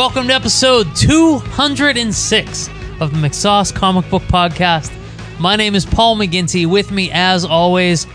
[0.00, 2.68] Welcome to episode 206
[3.00, 4.90] of the McSauce Comic Book Podcast.
[5.38, 6.64] My name is Paul McGinty.
[6.64, 8.06] With me, as always,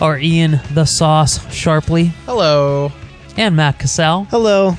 [0.00, 2.90] are Ian the Sauce Sharply Hello.
[3.36, 4.24] and Matt Cassell.
[4.24, 4.76] Hello.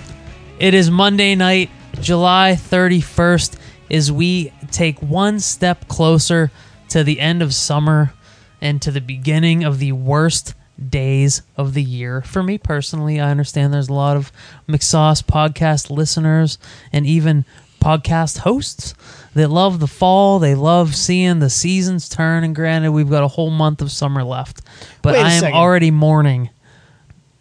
[0.59, 1.69] It is Monday night,
[2.01, 3.57] July 31st,
[3.89, 6.51] as we take one step closer
[6.89, 8.11] to the end of summer
[8.59, 10.55] and to the beginning of the worst
[10.87, 12.21] days of the year.
[12.21, 14.31] For me personally, I understand there's a lot of
[14.67, 16.57] McSauce podcast listeners
[16.93, 17.45] and even
[17.81, 18.93] podcast hosts
[19.33, 20.39] that love the fall.
[20.39, 22.43] They love seeing the seasons turn.
[22.43, 24.61] And granted, we've got a whole month of summer left,
[25.01, 25.57] but I am second.
[25.57, 26.49] already mourning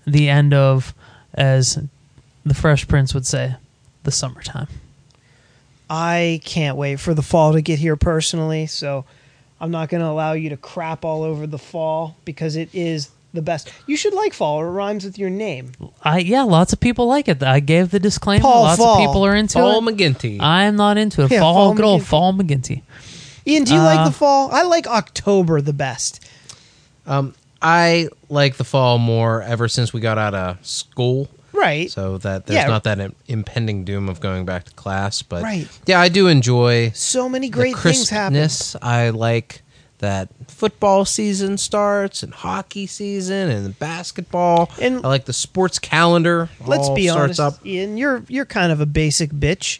[0.06, 0.94] the end of,
[1.34, 1.78] as
[2.44, 3.56] the Fresh Prince would say,
[4.04, 4.68] the summertime.
[5.90, 9.04] I can't wait for the fall to get here personally, so
[9.60, 13.10] I'm not going to allow you to crap all over the fall because it is
[13.34, 13.70] the best.
[13.86, 14.60] You should like fall.
[14.60, 15.72] It rhymes with your name.
[16.02, 17.42] I yeah, lots of people like it.
[17.42, 18.42] I gave the disclaimer.
[18.42, 18.94] Paul lots Fall.
[19.02, 19.96] of people are into Paul it.
[19.96, 20.38] McGinty.
[20.40, 21.30] I'm not into it.
[21.30, 22.04] Yeah, fall, Fall good old McGinty.
[22.06, 22.82] Fall McGinty.
[23.46, 24.50] Ian, do you Uh, like the fall?
[24.52, 26.24] I like October the best.
[27.06, 31.90] um, I like the fall more ever since we got out of school, Right.
[31.90, 32.68] so that there's Yeah.
[32.68, 35.22] not that im- impending doom of going back to class.
[35.22, 35.66] But Right.
[35.86, 38.34] yeah, I do enjoy so many the great things happen.
[38.34, 38.76] crispness.
[38.82, 39.62] I like
[39.98, 44.70] that football season starts and hockey season and basketball.
[44.80, 46.48] And- I like the sports calendar.
[46.64, 47.66] Let's all be starts honest, up.
[47.66, 47.96] Ian.
[47.96, 49.78] You're you're kind of a basic bitch.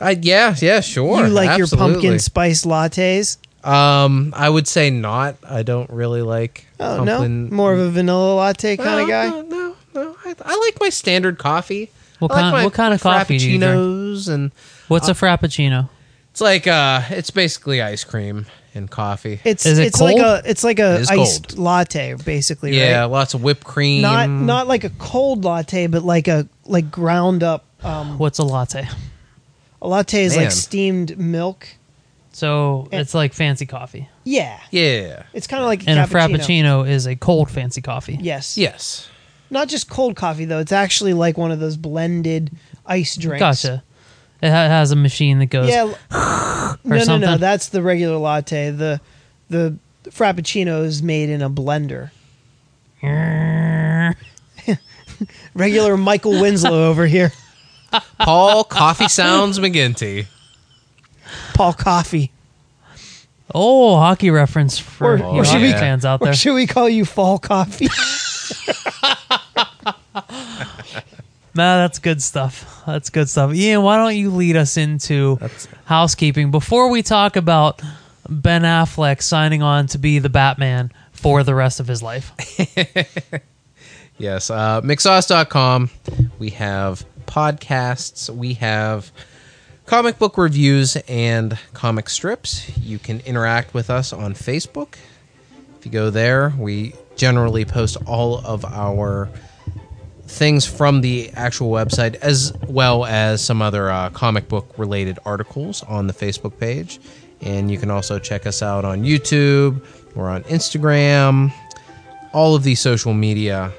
[0.00, 1.20] I, yeah, yeah, sure.
[1.26, 3.36] you like your pumpkin spice lattes.
[3.64, 5.36] Um, I would say not.
[5.48, 6.66] I don't really like.
[6.80, 7.48] Oh pumpkin.
[7.50, 9.28] no, more of a vanilla latte kind No, of guy.
[9.28, 10.16] No, no, no.
[10.24, 11.90] I, I like my standard coffee.
[12.18, 13.72] What I like kind- my what kind of coffee do you drink?
[13.74, 14.50] Frappuccinos and
[14.88, 15.88] What's a frappuccino?
[16.32, 19.40] it's like uh, it's basically ice cream and coffee.
[19.44, 21.58] It's Is it it's like a it's like a It is iced cold.
[21.58, 22.76] latte basically.
[22.78, 23.04] yeah, right?
[23.06, 24.02] lots of whipped cream.
[24.02, 27.64] not not like a cold latte, but like a like ground up.
[27.82, 28.86] Um, What's a latte?
[29.82, 30.44] a latte is Man.
[30.44, 31.66] like steamed milk.
[32.32, 35.24] So And- it's like fancy coffee, Yeah, Yeah.
[35.34, 38.18] it's kind of like a and a frappuccino is a cold fancy coffee.
[38.22, 39.08] Yes, Yes.
[39.50, 40.60] not just cold coffee though.
[40.60, 42.50] It's actually like one of those blended
[42.86, 43.40] ice drinks.
[43.40, 43.82] Gotcha.
[44.42, 45.68] It ha- has a machine that goes.
[45.68, 45.84] Yeah.
[46.10, 47.04] no, no, no.
[47.04, 47.38] something?
[47.38, 48.70] That's the regular latte.
[48.70, 49.00] The
[49.48, 49.76] the
[50.06, 52.10] frappuccino is made in a blender.
[55.54, 57.32] Regular Michael Winslow over here.
[58.18, 60.26] Paul Coffee Sounds McGinty.
[61.54, 62.32] Paul Coffee.
[63.54, 66.34] Oh, hockey reference for Or- you or should hockey we- fans out Or there.
[66.34, 67.88] should we call you Fall Coffee?
[71.54, 72.82] Nah, that's good stuff.
[72.86, 73.54] That's good stuff.
[73.54, 75.38] Ian, why don't you lead us into
[75.84, 77.82] housekeeping before we talk about
[78.28, 82.32] Ben Affleck signing on to be the Batman for the rest of his life?
[84.18, 84.50] Yes.
[84.50, 85.90] Uh, McSauce.com.
[86.38, 88.30] We have podcasts.
[88.30, 89.10] We have
[89.86, 92.76] comic book reviews and comic strips.
[92.78, 94.94] You can interact with us on Facebook.
[95.76, 99.28] If you go there, we generally post all of our
[100.32, 105.82] things from the actual website as well as some other uh, comic book related articles
[105.82, 106.98] on the Facebook page.
[107.42, 109.84] And you can also check us out on YouTube
[110.16, 111.52] or on Instagram,
[112.32, 113.72] all of these social media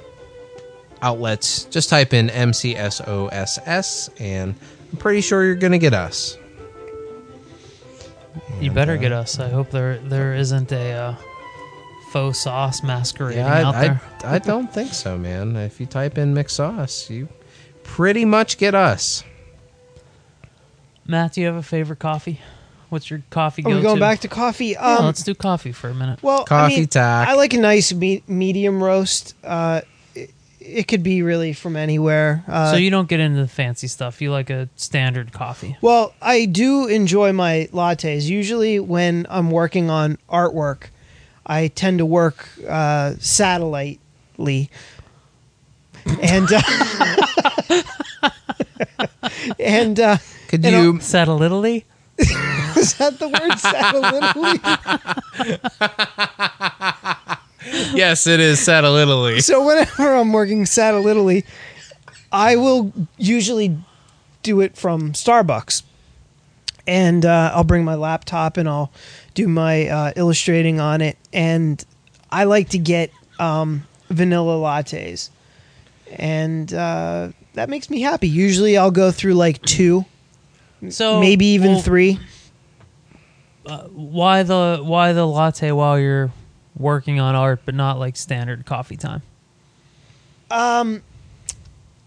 [1.01, 1.65] outlets.
[1.65, 4.55] Just type in McSauce, and
[4.91, 6.37] I'm pretty sure you're going to get us.
[8.59, 9.39] You better get us.
[9.39, 11.15] I hope there there isn't a uh,
[12.13, 14.01] faux sauce masquerading Yeah, out I, there.
[14.23, 15.55] I, I don't think so, man.
[15.55, 17.27] If you type in McSauce, you
[17.83, 19.23] pretty much get us.
[21.07, 22.39] Matt, do you have a favorite coffee?
[22.89, 24.67] What's your coffee Are go we going back to coffee?
[24.67, 26.21] Yeah, Um, let's do coffee for a minute.
[26.21, 27.27] well, I Coffee mean, tack.
[27.27, 29.33] I like a nice me- medium roast.
[29.43, 29.81] Uh,
[30.13, 30.29] it,
[30.59, 32.43] it could be really from anywhere.
[32.47, 34.21] Uh, so you don't get into the fancy stuff.
[34.21, 35.75] You like a standard coffee.
[35.81, 38.29] Well, I do enjoy my lattes.
[38.29, 40.83] Usually, when I'm working on artwork,
[41.45, 44.69] I tend to work uh, satellitely,
[46.21, 46.61] and uh,
[49.59, 50.17] and uh,
[50.47, 50.99] Could and you?
[51.01, 51.85] Set a littly.
[52.17, 54.59] is that the word satellitely?
[57.95, 59.41] yes, it is satellitely.
[59.41, 61.43] so whenever I'm working satellitely,
[62.31, 63.77] I will usually
[64.43, 65.83] do it from Starbucks,
[66.87, 68.91] and uh, I'll bring my laptop and I'll
[69.33, 71.83] do my uh, illustrating on it, and
[72.31, 75.29] I like to get um, vanilla lattes,
[76.11, 78.27] and uh, that makes me happy.
[78.27, 80.05] Usually, I'll go through like two,
[80.89, 82.19] So maybe even well, three.
[83.91, 86.31] Why the why the latte while you're
[86.77, 89.21] working on art, but not like standard coffee time?
[90.51, 91.01] Um,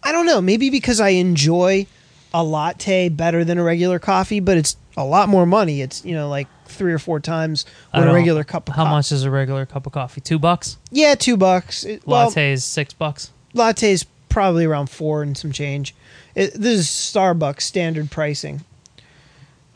[0.03, 0.41] I don't know.
[0.41, 1.87] Maybe because I enjoy
[2.35, 5.81] a latte better than a regular coffee, but it's a lot more money.
[5.81, 8.87] It's you know like three or four times what a regular cup of coffee.
[8.87, 10.21] How much is a regular cup of coffee?
[10.21, 10.77] Two bucks.
[10.91, 11.85] Yeah, two bucks.
[11.85, 13.31] It, well, Latte is six bucks.
[13.55, 15.95] latte's probably around four and some change.
[16.35, 18.63] It, this is Starbucks standard pricing.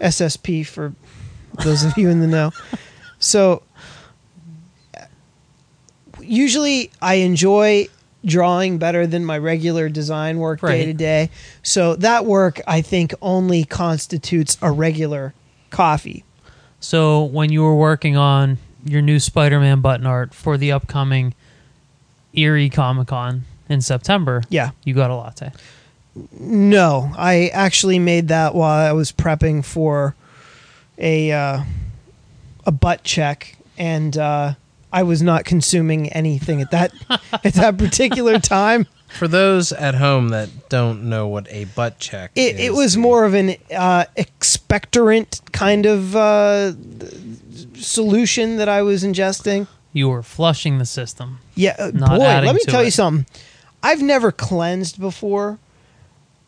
[0.01, 0.95] SSP for
[1.65, 2.53] those of you in the know.
[3.23, 3.63] So
[6.21, 7.89] usually I enjoy
[8.25, 10.85] drawing better than my regular design work day Right.
[10.87, 11.31] to day.
[11.63, 15.35] So that work I think only constitutes a regular
[15.71, 16.25] coffee.
[16.81, 21.35] So when you were working on your new Spider-Man button art for the upcoming
[22.33, 24.71] Erie Comic Con in September, Yeah.
[24.85, 25.53] you got a latte.
[26.39, 30.15] No, I actually made that while I was prepping for
[30.99, 31.63] a uh,
[32.67, 34.55] a butt check, and uh,
[34.93, 36.93] I was not consuming anything at that
[37.45, 38.87] at that particular time.
[39.19, 42.97] For those at home that don't know what a butt check It, is, it was
[42.97, 46.73] more of an uh, expectorant kind of uh,
[47.75, 49.67] solution that I was ingesting.
[49.93, 51.41] You were flushing the system.
[51.55, 53.27] Yeah, uh, Not boy, adding let me to tell you something.
[53.83, 55.59] I've never cleansed before,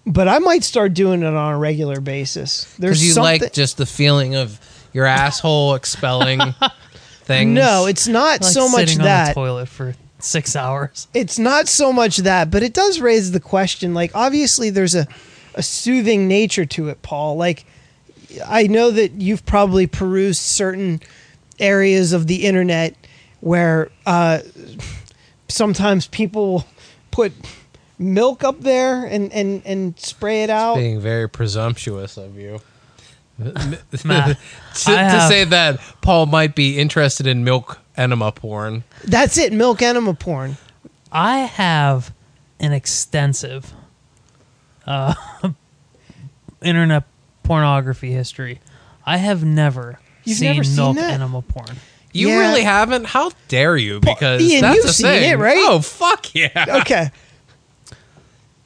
[0.07, 2.65] but I might start doing it on a regular basis.
[2.79, 3.41] There's because you something.
[3.43, 4.61] like just the feeling of
[4.93, 6.41] your asshole expelling
[7.25, 7.51] things.
[7.51, 9.35] No, it's not Like so much sitting on the that.
[9.35, 11.09] toilet for six hours.
[11.15, 13.95] It's not so much that, but it does raise the question.
[13.95, 15.07] Like, obviously, there's a,
[15.55, 17.37] a soothing nature to it, Paul.
[17.37, 17.65] Like,
[18.47, 21.01] I know that you've probably perused certain
[21.59, 22.95] areas of the internet
[23.41, 24.41] where uh,
[25.49, 26.67] sometimes people
[27.11, 27.33] put
[27.99, 30.77] milk up there and, and, and spray it out.
[30.77, 32.61] being very presumptuous of you.
[34.05, 34.39] Matt,
[34.75, 38.85] to, to have- say that Paul might be interested in milk enema porn.
[39.05, 40.57] That's it, milk enema porn.
[41.11, 42.13] I have
[42.61, 43.73] an extensive
[44.87, 45.15] uh,
[46.63, 47.05] internet
[47.43, 48.61] pornography history.
[49.05, 51.11] I have never You've seen never seen milk that?
[51.11, 51.77] enema porn.
[52.13, 52.39] You Yeah.
[52.41, 53.05] really haven't?
[53.07, 53.99] How dare you?
[54.01, 55.31] Because Ian, that's you've a seen thing.
[55.33, 55.57] it, right?
[55.59, 56.79] Oh fuck yeah!
[56.83, 57.11] Okay.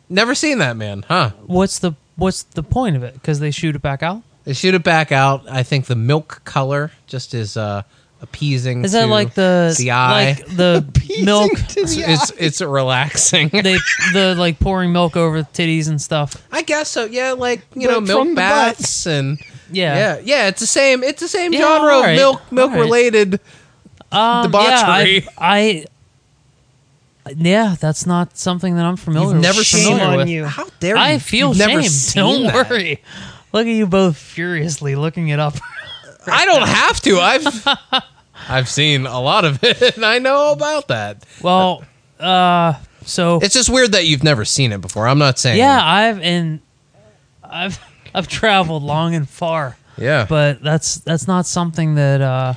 [0.08, 1.30] Never seen that man, huh?
[1.46, 3.14] What's the what's the point of it?
[3.14, 4.22] Because they shoot it back out.
[4.44, 5.48] They shoot it back out.
[5.48, 7.82] I think the milk color just is uh,
[8.28, 8.84] appeasing.
[8.84, 10.34] Is that to like the the eye?
[10.36, 10.84] like the
[11.22, 11.52] milk?
[11.52, 12.34] to it's, the it's eye.
[12.38, 13.48] it's relaxing.
[13.52, 13.76] They
[14.12, 16.36] the like pouring milk over the titties and stuff.
[16.52, 17.04] I guess so.
[17.06, 19.38] Yeah, like you But know, milk the baths and
[19.70, 19.96] Yeah.
[19.96, 20.48] yeah, yeah.
[20.48, 21.02] It's the same.
[21.02, 22.84] It's the same Yeah, genre alright, of milk milk alright.
[22.84, 23.40] related.
[24.12, 25.20] Um, Debauchery.
[25.22, 25.84] Yeah, I,
[27.26, 29.32] I yeah, that's not something that I'm familiar.
[29.34, 29.66] You've never with.
[29.66, 30.28] seen familiar Shame on with.
[30.28, 30.44] you.
[30.44, 31.02] How dare you?
[31.02, 31.68] I feel You've shame.
[31.68, 32.70] never seen Don't that.
[32.70, 33.02] worry.
[33.52, 35.54] Look at you both furiously looking it up.
[36.28, 37.18] I don't have to.
[37.18, 37.42] I've
[38.48, 41.24] I've seen a lot of it, and I know about that.
[41.42, 41.84] well,
[42.20, 45.06] uh, so It's just weird that you've never seen it before.
[45.06, 45.58] I'm not saying.
[45.58, 46.60] yeah, I've and
[47.44, 47.78] I've
[48.14, 50.26] I've traveled long and far, yeah.
[50.28, 52.54] but that's that's not something that uh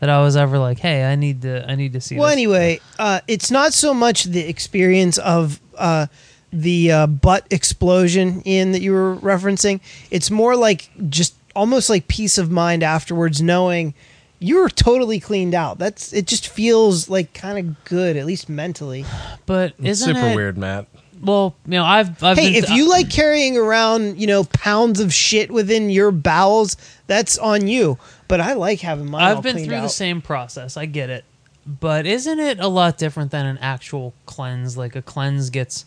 [0.00, 2.16] that I was ever like, hey, I need to I need to see.
[2.16, 2.32] Well, this.
[2.32, 6.06] anyway, uh, it's not so much the experience of uh,
[6.52, 9.80] the uh, butt explosion in that you were referencing.
[10.10, 13.94] It's more like just almost like peace of mind afterwards, knowing
[14.38, 15.78] you were totally cleaned out.
[15.78, 16.26] That's it.
[16.26, 19.04] Just feels like kind of good, at least mentally.
[19.46, 20.86] but It's isn't super it- weird, Matt.
[21.22, 25.00] Well, you know, I've I've Hey, been if you like carrying around, you know, pounds
[25.00, 26.76] of shit within your bowels,
[27.06, 27.96] that's on you.
[28.28, 29.22] But I like having mine.
[29.22, 30.76] all I've been cleaned through the same process.
[30.76, 31.24] I get it.
[31.66, 34.76] But isn't it a lot different than an actual cleanse?
[34.76, 35.86] Like a cleanse gets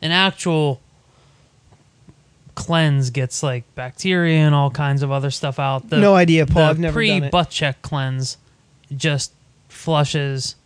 [0.00, 0.80] an actual
[2.58, 5.88] cleanse gets like bacteria and all kinds of other stuff out.
[5.88, 6.64] The, No idea, Paul.
[6.64, 7.30] I've never pre done it.
[7.30, 8.36] butt check cleanse
[8.96, 9.32] just
[9.68, 10.56] flushes.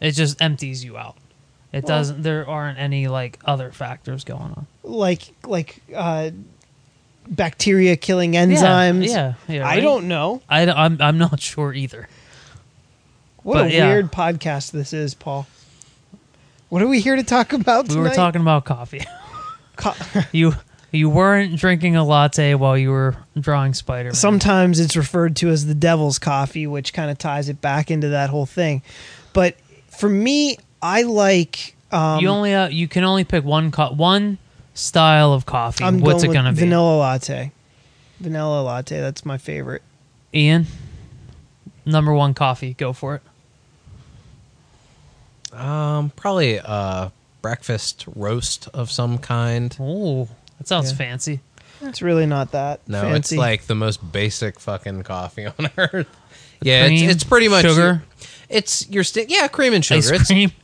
[0.00, 1.16] It just empties you out.
[1.72, 2.22] It Well- doesn't.
[2.22, 4.66] There aren't any like other factors going on.
[4.84, 6.30] like like uh,
[7.28, 9.06] bacteria killing enzymes.
[9.08, 9.54] Yeah, yeah.
[9.56, 10.42] yeah I don't know.
[10.48, 12.08] I, am I'm not sure either.
[13.42, 13.88] What But, a yeah.
[13.88, 15.46] weird podcast this is, Paul.
[16.68, 18.10] What are we here to talk about We tonight?
[18.10, 19.02] were talking about coffee.
[19.76, 19.94] Co-
[20.32, 20.52] You
[20.90, 24.14] you weren't drinking a latte while you were drawing Spider Man.
[24.14, 28.08] Sometimes it's referred to as the devil's coffee, which kind of ties it back into
[28.08, 28.82] that whole thing.
[29.32, 29.56] But
[29.88, 31.74] for me, I like.
[31.90, 34.38] Um, you only uh, you can only pick one co- one
[34.74, 35.84] style of coffee.
[35.84, 36.64] I'm What's going it gonna with be?
[36.64, 37.52] vanilla latte.
[38.20, 39.00] Vanilla latte.
[39.00, 39.82] That's my favorite.
[40.34, 40.66] Ian,
[41.86, 42.74] number one coffee.
[42.74, 43.22] Go for it.
[45.58, 47.10] Um, probably a
[47.42, 49.76] breakfast roast of some kind.
[49.80, 50.28] Oh,
[50.58, 50.96] that sounds Yeah.
[50.96, 51.40] fancy.
[51.80, 53.36] It's really not that No, fancy.
[53.36, 56.08] it's like the most basic fucking coffee on earth.
[56.60, 58.02] Yeah, Cream, it's, it's pretty much sugar,
[58.48, 60.14] It's your sti- yeah, cream and ice sugar.
[60.14, 60.52] It's cream.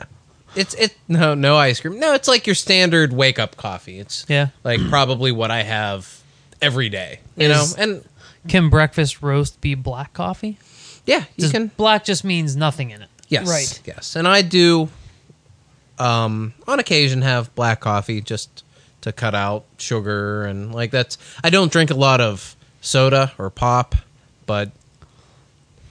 [0.56, 1.98] It's it no no ice cream.
[1.98, 3.98] No, it's like your standard wake up coffee.
[3.98, 4.48] It's Yeah.
[4.62, 6.20] like probably what I have
[6.62, 7.18] every day.
[7.36, 8.04] You Is- know, and
[8.46, 10.58] Can breakfast roast be black coffee?
[11.06, 11.72] yeah, you Does can.
[11.76, 13.08] black just means nothing in it.
[13.28, 13.80] Yes, Right.
[13.84, 14.88] Yes, and I do,
[15.98, 18.62] um, on occasion have black coffee just
[19.04, 21.16] to cut out sugar and like that's.
[21.42, 23.94] I don't drink a lot of soda or pop,
[24.46, 24.70] but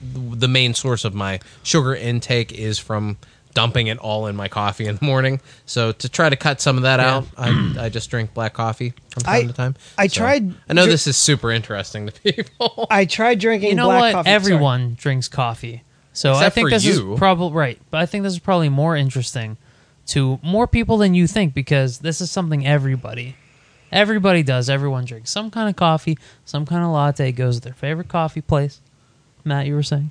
[0.02, 3.16] the main source of my sugar intake is from
[3.54, 5.40] dumping it all in my coffee in the morning.
[5.64, 7.14] So to try to cut some of that Yeah.
[7.14, 9.76] out, I, I just drink black coffee from time I- to time.
[9.96, 12.86] I So, tried I know dri- this is super interesting to people.
[12.90, 14.12] I tried drinking You know black what?
[14.12, 14.26] coffee.
[14.28, 14.34] sorry.
[14.34, 15.82] Everyone drinks coffee.
[16.12, 17.12] So I think for this you.
[17.14, 17.78] is probably right.
[17.90, 19.56] But I think this is probably more interesting
[20.06, 23.36] to more people than you think because this is something everybody
[23.94, 24.68] everybody does.
[24.68, 28.42] Everyone drinks some kind of coffee, some kind of latte goes to their favorite coffee
[28.42, 28.80] place.
[29.44, 30.10] Matt, you were saying?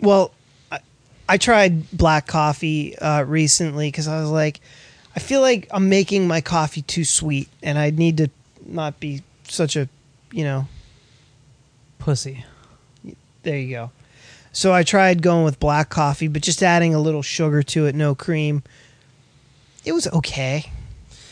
[0.00, 0.32] Well,
[0.70, 0.80] I,
[1.28, 4.60] I tried black coffee uh, recently because I was like,
[5.16, 8.30] I feel like I'm making my coffee too sweet, and I need to
[8.64, 9.88] not be such a,
[10.30, 10.68] you know,
[11.98, 12.44] Pussy.
[13.42, 13.90] there you go.
[14.52, 17.94] So I tried going with black coffee, but just adding a little sugar to it,
[17.94, 18.62] no cream.
[19.84, 20.70] It was okay.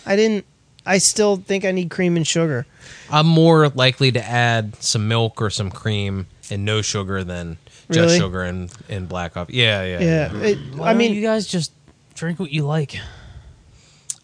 [0.06, 0.44] I didn't.
[0.86, 2.64] I still think I need cream and sugar.
[3.10, 7.58] I'm more likely to add some milk or some cream and no sugar than
[7.90, 8.18] just Really?
[8.18, 9.52] sugar and, and black coffee.
[9.54, 11.72] Yeah, yeah, Yeah, it, Why I don't mean, you guys just
[12.14, 12.98] drink what you like.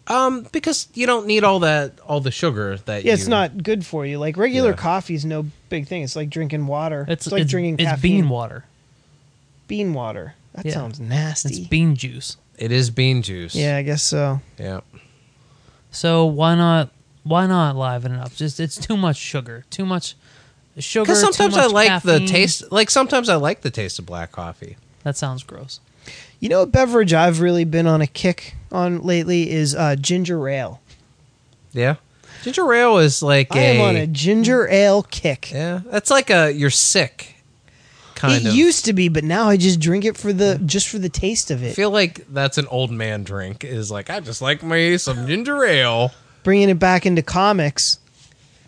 [0.07, 3.03] Um, because you don't need all that all the sugar that.
[3.05, 4.17] yeah, it's you- not good for you.
[4.19, 4.75] Like regular Yeah.
[4.75, 6.03] coffee is no big thing.
[6.03, 7.05] It's like drinking water.
[7.09, 8.21] It's, It's, like it's, drinking it's caffeine.
[8.21, 8.65] bean water.
[9.67, 10.35] bean water.
[10.53, 10.73] That Yeah.
[10.73, 11.49] sounds nasty.
[11.49, 12.37] It's bean juice.
[12.57, 13.55] It is bean juice.
[13.55, 14.41] yeah, I guess so.
[14.57, 14.81] yeah.
[15.91, 16.89] So why not
[17.23, 18.33] why not liven it up?
[18.33, 19.65] Just it's too much sugar.
[19.69, 20.15] Too much
[20.77, 21.03] sugar.
[21.03, 22.71] Because too sometimes I much like the taste.
[22.71, 24.77] Like sometimes I like the taste of black coffee.
[25.03, 25.79] That sounds gross.
[26.39, 30.47] You know what beverage I've really been on a kick on lately is uh, ginger
[30.47, 30.81] ale.
[31.71, 31.95] Yeah.
[32.43, 33.63] Ginger ale is like I a.
[33.75, 35.51] am on a ginger ale kick.
[35.51, 37.34] yeah, that's like a you're sick.
[38.27, 38.55] Kind it of.
[38.55, 41.51] used to be, but now I just drink it for the just for the taste
[41.51, 41.75] of I it.
[41.75, 43.63] feel like that's an old man drink.
[43.63, 46.11] Is like I just like me some ginger ale.
[46.43, 47.99] Bringing it back into comics,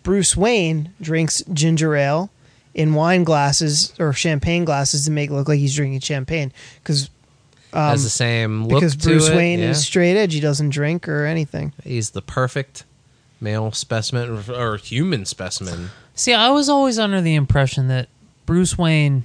[0.02, 2.30] Bruce Wayne drinks ginger ale
[2.74, 7.10] in wine glasses or champagne glasses to make it look like he's drinking champagne because
[7.72, 9.70] um, Has the same look because to Bruce it, Wayne yeah.
[9.70, 10.32] is straight edge.
[10.32, 11.72] He doesn't drink or anything.
[11.84, 12.84] He's the perfect
[13.40, 15.90] male specimen or, or human specimen.
[16.14, 18.08] See, I was always under the impression that
[18.46, 19.24] Bruce Wayne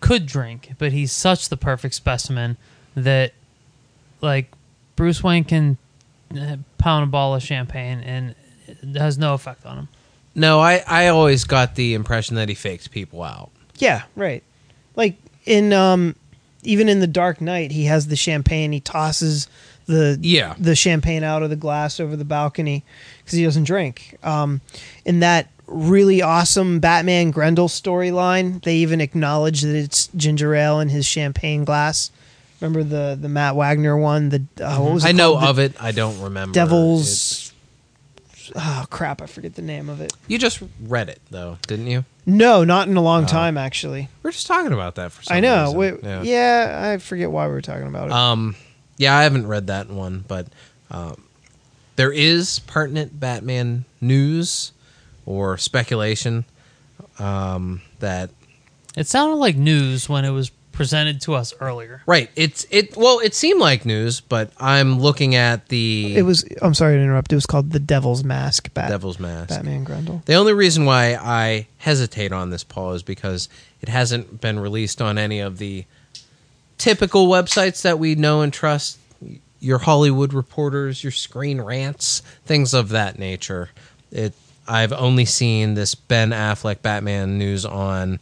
[0.00, 2.56] could drink, but he's such the perfect specimen
[2.94, 3.32] that
[4.20, 4.50] like
[4.96, 5.78] Bruce Wayne can
[6.38, 8.34] uh, pound a ball of champagne and
[8.66, 9.88] it has no effect on him.
[10.34, 13.50] No, I, I always got the impression that he faked people out.
[13.78, 14.42] Yeah, right.
[14.94, 16.14] Like in um
[16.62, 18.72] even in the Dark Knight, he has the champagne.
[18.72, 19.48] He tosses
[19.86, 20.54] the Yeah.
[20.58, 22.84] the champagne out of the glass over the balcony
[23.18, 24.18] because he doesn't drink.
[24.24, 24.60] Um,
[25.04, 30.88] in that really awesome Batman Grendel storyline, they even acknowledge that it's ginger ale in
[30.88, 32.10] his champagne glass.
[32.60, 34.30] Remember the the Matt Wagner one?
[34.30, 35.38] The uh, what was it I know?
[35.38, 35.74] The of it.
[35.80, 36.54] I don't remember.
[36.54, 37.52] Devil's.
[38.54, 39.20] Oh crap!
[39.20, 40.12] I forget the name of it.
[40.28, 42.04] You just read it though, didn't you?
[42.24, 43.26] No, not in a long Oh.
[43.26, 44.08] time actually.
[44.22, 45.72] We are just talking about that for some I know.
[45.72, 46.92] Wait, yeah.
[46.94, 48.12] I forget why we were talking about it.
[48.12, 48.54] Um,
[48.96, 50.46] yeah, I haven't read that one, but
[50.90, 51.22] um,
[51.96, 54.72] there is pertinent Batman news
[55.26, 56.44] or speculation
[57.18, 58.30] um, that
[58.96, 62.02] It sounded like news when it was presented to us earlier.
[62.06, 62.30] right.
[62.36, 62.96] It's it.
[62.98, 66.44] Well, it seemed like news, but I'm looking at the It was.
[66.60, 67.32] I'm sorry to interrupt.
[67.32, 68.72] It was called the Devil's Masque.
[68.74, 69.48] Bat, Devil's Masque.
[69.48, 70.22] Batman Grendel.
[70.26, 73.48] The only reason why I hesitate on this, Paul, is because
[73.80, 75.86] it hasn't been released on any of the
[76.78, 78.98] typical websites that we know and trust.
[79.58, 83.70] Your Hollywood reporters, your Screen Rants, things of that nature.
[84.12, 84.34] It.
[84.68, 88.20] I've only seen this Ben Affleck Batman news on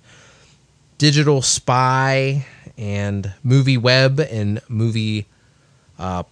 [0.98, 2.46] Digital Spy
[2.76, 5.26] and Movie Web and Movie,
[5.98, 6.24] uh,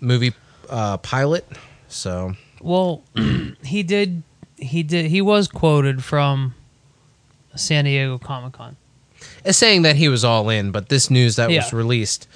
[0.00, 0.34] Movie
[0.68, 1.46] uh, Pilot.
[1.88, 3.02] So Well,
[3.64, 4.22] he did.
[4.56, 5.06] He did.
[5.06, 6.54] He was quoted from
[7.56, 8.76] San Diego Comic Con.
[9.44, 12.28] is saying that he was all in, but this news that was released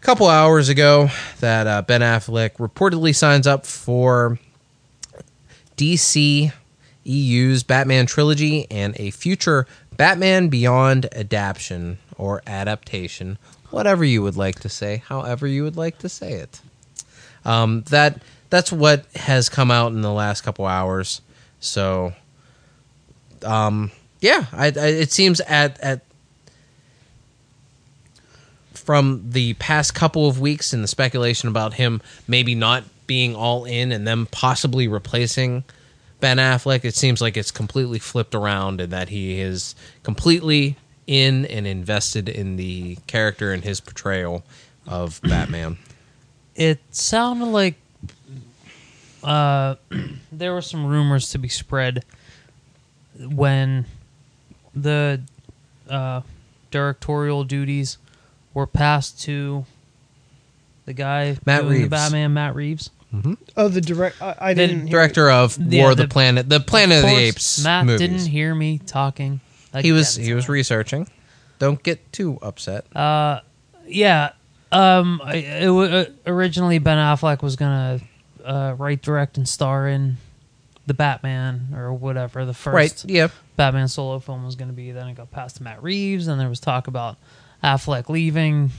[0.00, 1.08] a couple hours ago
[1.40, 4.38] that uh, Ben Affleck reportedly signs up for
[5.76, 6.52] DC
[7.04, 9.66] EU's Batman trilogy and a future
[9.96, 13.38] Batman Beyond adaptation or adaptation,
[13.70, 16.60] whatever you would like to say, however you would like to say it.
[17.44, 21.20] Um, that that's what has come out in the last couple hours.
[21.60, 22.12] So,
[23.44, 23.90] um,
[24.20, 26.02] yeah, I, I, it seems at at
[28.74, 33.64] from the past couple of weeks and the speculation about him maybe not being all
[33.64, 35.64] in and them possibly replacing
[36.20, 41.44] Ben Affleck, it seems like it's completely flipped around and that he is completely in
[41.46, 44.42] and invested in the character and his portrayal
[44.86, 45.78] of Batman.
[46.54, 47.76] it sounded like
[49.22, 49.76] uh,
[50.32, 52.04] there were some rumors to be spread
[53.18, 53.86] when
[54.74, 55.20] the
[55.88, 56.20] uh,
[56.70, 57.98] directorial duties
[58.54, 59.64] were passed to
[60.86, 61.90] the guy Matt doing the Reeves.
[61.90, 62.90] Batman, Matt Reeves.
[63.56, 64.20] Oh, the direct.
[64.20, 64.86] I, I The didn't.
[64.88, 67.22] hear Director of Yeah, War of the, the- Planet, the Planet of, Of the course,
[67.28, 68.00] Apes Matt movies.
[68.00, 69.40] didn't hear me talking.
[69.80, 71.08] he was again he was researching.
[71.58, 72.84] Don't get too upset.
[72.94, 73.40] Uh,
[73.86, 74.32] yeah.
[74.72, 78.00] Um, I- it, w- uh, originally Ben Affleck was gonna
[78.44, 80.18] uh, write, direct, and star in
[80.86, 83.04] the Batman or whatever the first right?
[83.10, 83.28] Yeah.
[83.56, 84.90] Batman solo film was gonna be.
[84.92, 87.16] Then it got passed to Matt Reeves, and there was talk about
[87.64, 88.70] Affleck leaving,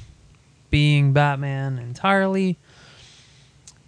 [0.70, 2.58] being Batman entirely.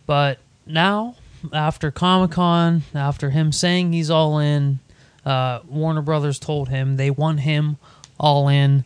[0.09, 1.17] But now,
[1.53, 4.79] after Comic Con, after him saying he's all in,
[5.23, 7.77] uh, Warner Brothers told him they want him
[8.19, 8.85] all in,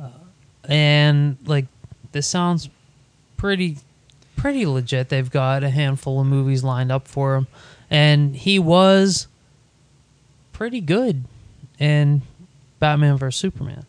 [0.00, 0.08] uh,
[0.66, 1.66] and like
[2.12, 2.70] this sounds
[3.36, 3.76] pretty
[4.36, 5.10] pretty legit.
[5.10, 7.46] They've got a handful of movies lined up for him,
[7.90, 9.26] and he was
[10.54, 11.24] pretty good
[11.78, 12.22] in
[12.80, 13.84] Batman vs Superman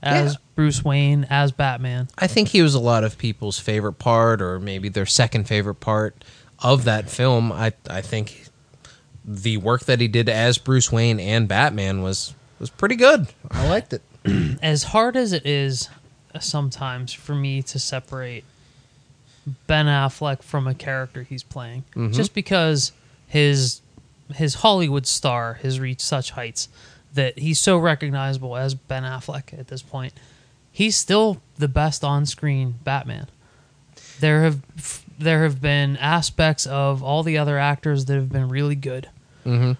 [0.00, 0.38] as Yeah.
[0.54, 2.08] Bruce Wayne as Batman.
[2.18, 5.76] I think he was a lot of people's favorite part, or maybe their second favorite
[5.80, 6.24] part
[6.58, 7.52] of that film.
[7.52, 8.46] I I think
[9.24, 13.28] the work that he did as Bruce Wayne and Batman was was pretty good.
[13.50, 14.02] I liked it.
[14.62, 15.88] as hard as it is
[16.34, 18.44] uh, sometimes for me to separate
[19.66, 22.92] Ben Affleck from a character he's playing, just because
[23.26, 23.80] his
[24.34, 26.68] his Hollywood star has reached such heights
[27.14, 30.12] that he's so recognizable as Ben Affleck at this point.
[30.72, 33.28] He's still the best on-screen Batman.
[34.20, 34.62] There have
[35.18, 39.08] there have been aspects of all the other actors that have been really good
[39.44, 39.72] Mm-hmm.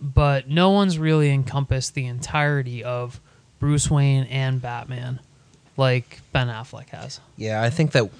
[0.00, 3.20] but no one's really encompassed the entirety of
[3.60, 5.20] Bruce Wayne and Batman
[5.76, 7.20] like Ben Affleck has.
[7.36, 8.10] Yeah, I think that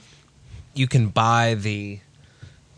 [0.74, 2.00] you can buy the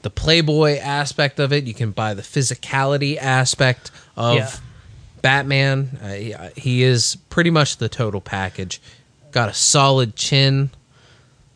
[0.02, 1.64] the playboy aspect of it.
[1.64, 4.50] You can buy the physicality aspect of Yeah.
[5.22, 5.98] Batman.
[6.00, 8.80] Uh, he, he is pretty much the total package.
[9.36, 10.70] Got a solid chin.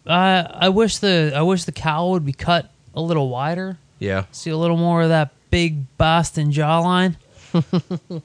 [0.06, 3.78] Uh, I wish the I wish the cowl would be cut a little wider.
[3.98, 4.24] Yeah.
[4.32, 7.16] See a little more of that big Boston jawline.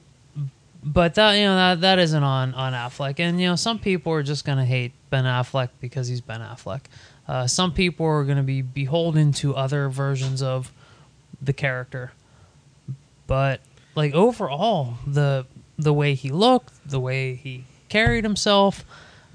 [0.84, 4.12] but that you know that that isn't on on Affleck, and you know some people
[4.12, 6.82] are just gonna hate Ben Affleck because he's Ben Affleck.
[7.26, 10.70] Uh, some people are gonna be beholden to other versions of
[11.40, 12.12] the character.
[13.26, 13.62] But
[13.94, 15.46] like overall, the
[15.78, 18.84] the way he looked, the way he carried himself,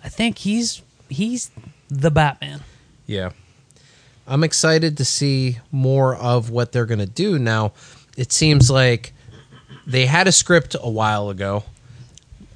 [0.04, 1.52] I think he's he's
[1.90, 2.62] the Batman.
[3.06, 3.32] Yeah.
[4.28, 7.38] I'm excited to see more of what they're going to do.
[7.38, 7.74] Now,
[8.16, 9.14] it seems like
[9.86, 11.64] they had a script a while ago,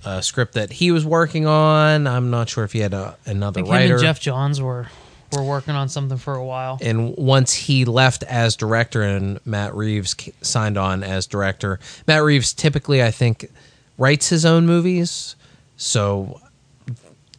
[0.06, 2.08] a script that he was working on.
[2.08, 3.96] I'm not sure if he had a, another writer.
[3.96, 4.88] and Geoff Johns were
[5.34, 6.78] were working on something for a while.
[6.82, 12.54] and once he left as director and Matt Reeves signed on as director, Matt Reeves
[12.54, 13.52] typically, I think,
[13.98, 15.36] writes his own movies.
[15.78, 16.40] So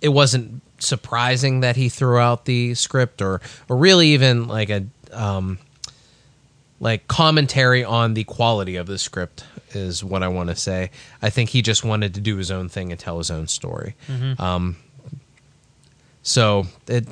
[0.00, 4.86] it wasn't surprising that he threw out the script or, or really even like a
[5.12, 5.58] um,
[6.80, 10.90] like commentary on the quality of the script is what I want to say.
[11.22, 13.94] I think he just wanted to do his own thing and tell his own story.
[14.38, 14.76] Um,
[16.22, 17.06] so it,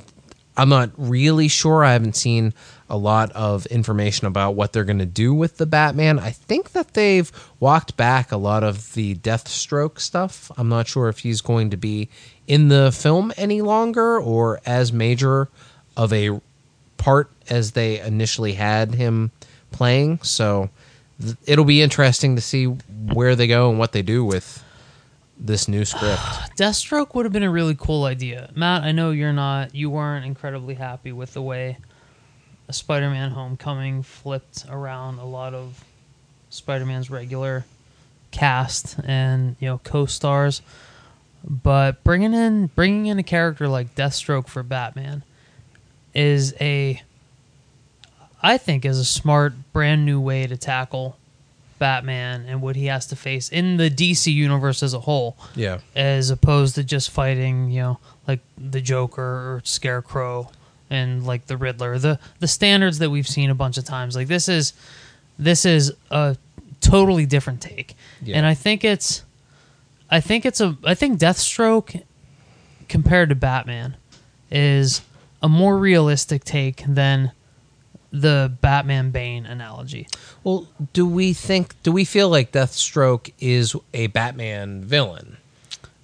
[0.57, 1.85] I'm not really sure.
[1.85, 2.53] I haven't seen
[2.89, 6.19] a lot of information about what they're going to do with the Batman.
[6.19, 10.51] I think that they've walked back a lot of the Deathstroke stuff.
[10.57, 12.09] I'm not sure if he's going to be
[12.47, 15.49] in the film any longer or as major
[15.97, 16.41] of a
[16.99, 19.31] part as they initially had him
[19.71, 20.21] playing.
[20.23, 20.69] So
[21.21, 24.63] th- it'll be interesting to see where they go and what they do with
[25.39, 26.21] this new script.
[26.59, 28.51] Deathstroke would have been a really cool idea.
[28.55, 31.79] Matt, I know you're not you weren't incredibly happy with the way
[32.73, 35.85] Spider-Man Homecoming flipped around a lot of
[36.51, 37.65] Spider-Man's regular
[38.31, 40.63] cast and, you know, co-stars.
[41.47, 45.23] But bringing in bringing in a character like Deathstroke for Batman
[46.15, 47.03] is a
[48.43, 51.19] I think is a smart brand new way to tackle
[51.79, 55.79] Batman and what he has to face in the DC universe as a whole Yeah.
[55.95, 60.51] as opposed to just fighting, you know, like the Joker or Scarecrow
[60.95, 61.99] and like the Riddler.
[61.99, 64.17] The the standards that we've seen a bunch of times.
[64.17, 64.73] Like this is
[65.39, 66.37] this is a
[66.81, 67.95] totally different take.
[68.23, 68.37] Yeah.
[68.37, 69.23] And I think it's
[70.11, 72.03] I think it's a I think Deathstroke
[72.89, 73.97] compared to Batman
[74.51, 75.03] is
[75.43, 77.33] a more realistic take than
[78.15, 80.07] the Batman Bane analogy.
[80.45, 81.75] Well, do we think?
[81.83, 85.39] Do we feel like Deathstroke is a Batman villain?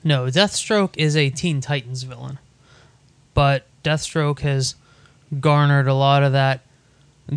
[0.02, 2.38] No, Deathstroke is a Teen Titans villain,
[3.32, 4.74] but Deathstroke has
[5.38, 6.62] garnered a lot of that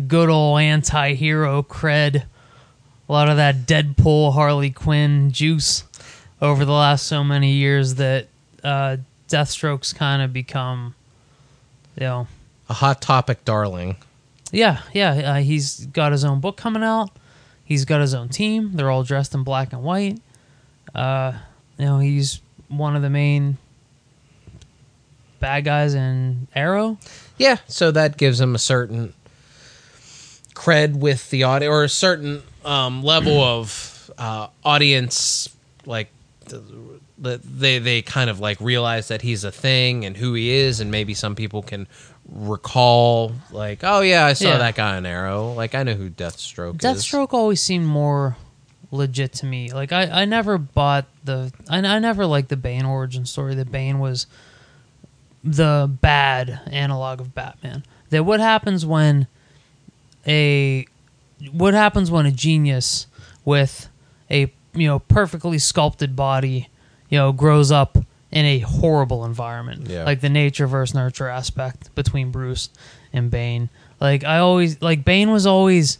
[0.08, 2.24] good old anti-hero cred,
[3.08, 5.84] a lot of that Deadpool Harley Quinn juice
[6.42, 8.26] over the last so many years that
[8.64, 8.96] uh,
[9.28, 10.94] Deathstroke's kind of become,
[11.96, 12.26] you know,
[12.68, 13.96] A hot topic, darling.
[14.50, 15.12] yeah, yeah.
[15.12, 17.10] Uh, he's got his own book coming out.
[17.64, 18.72] He's got his own team.
[18.74, 20.20] They're all dressed in black and white.
[20.94, 21.32] Uh,
[21.78, 23.56] you know, he's one of the main
[25.40, 26.98] bad guys in Arrow.
[27.38, 29.12] Yeah, so that gives him a certain
[30.54, 35.48] cred with the audience, or a certain um, level of uh, audience.
[35.86, 36.08] Like
[36.46, 36.62] the,
[37.18, 40.80] the, they they kind of like realize that he's a thing and who he is,
[40.80, 41.86] and maybe some people can
[42.30, 44.58] recall like, oh yeah, I saw Yeah.
[44.58, 45.52] that guy in Arrow.
[45.52, 46.80] Like I know who Deathstroke, is.
[46.80, 48.36] Deathstroke always seemed more
[48.90, 49.72] legit to me.
[49.72, 53.54] Like I, I never bought the I, I never liked the Bane origin story.
[53.56, 54.26] That Bane was
[55.44, 57.84] the bad analog of Batman.
[58.10, 59.26] That what happens when
[60.26, 60.86] a
[61.52, 63.06] what happens when a genius
[63.44, 63.88] with
[64.30, 66.68] a you know perfectly sculpted body
[67.10, 67.98] you know grows up
[68.30, 70.04] in a horrible environment Yeah.
[70.04, 72.70] like the nature versus nurture aspect between Bruce
[73.12, 73.68] and Bane
[74.00, 75.98] like I always like Bane was always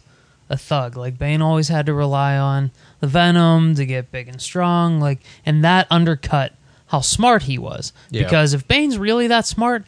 [0.49, 4.41] a thug like Bane always had to rely on the venom to get big and
[4.41, 6.53] strong like and that undercut
[6.95, 8.23] how smart he was Yeah.
[8.23, 9.83] because if Bane's really that smart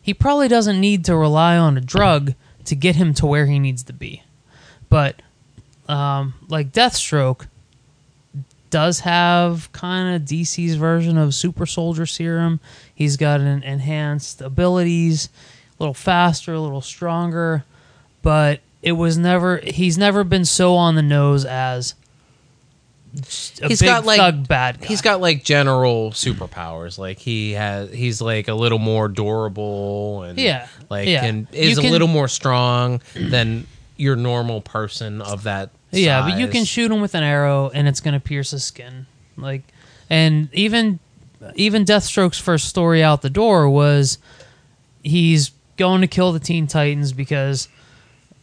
[0.00, 2.34] he probably doesn't need to rely on a drug
[2.66, 4.22] to get him to where he needs to be.
[4.88, 5.20] But
[5.88, 7.48] um, like Deathstroke
[8.70, 12.60] does have kind of DC's version of Super Soldier Serum.
[12.94, 15.28] He's got an enhanced abilities,
[15.78, 17.64] a little faster, a little stronger,
[18.22, 21.94] but it was never he's never been so on the nose as
[23.62, 24.86] a He's big got, like- thug bad guy.
[24.86, 26.98] He's got like general superpowers.
[26.98, 31.24] Like he has, he's like a little more durable and Yeah, like yeah.
[31.24, 35.70] and is You can- a little more strong than your normal person of that.
[35.92, 36.68] Yeah, but you can size.
[36.68, 39.06] shoot him with an arrow and it's gonna pierce his skin.
[39.36, 39.62] Like,
[40.10, 40.98] and even
[41.54, 44.18] even Deathstroke's first story out the door was
[45.02, 47.68] he's going to kill the Teen Titans because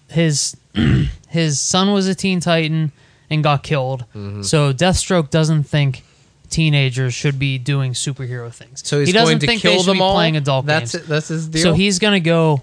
[0.09, 0.55] his
[1.29, 2.91] his son was a Teen Titan
[3.29, 4.05] and got killed.
[4.15, 4.41] Mm-hmm.
[4.43, 6.03] So Deathstroke doesn't think
[6.49, 8.85] teenagers should be doing superhero things.
[8.87, 10.13] So he's he doesn't going to think kill they should them be all.
[10.13, 11.03] playing adult that's games.
[11.03, 11.07] it.
[11.07, 11.61] That's his deal.
[11.63, 12.61] So he's gonna go.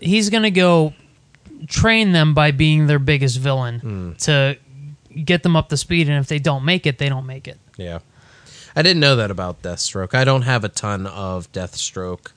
[0.00, 0.94] He's gonna go
[1.66, 4.12] train them by being their biggest villain Hmm.
[4.20, 4.56] to
[5.24, 6.08] get them up to speed.
[6.08, 7.58] And if they don't make it, they don't make it.
[7.76, 7.98] yeah.
[8.76, 10.14] I didn't know that about Deathstroke.
[10.14, 12.28] I don't have a ton of Deathstroke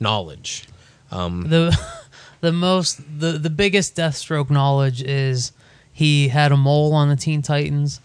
[0.00, 0.64] knowledge.
[1.10, 1.78] The
[2.40, 5.52] the most the the biggest Deathstroke knowledge is
[6.02, 8.00] he had a mole on the Teen Titans,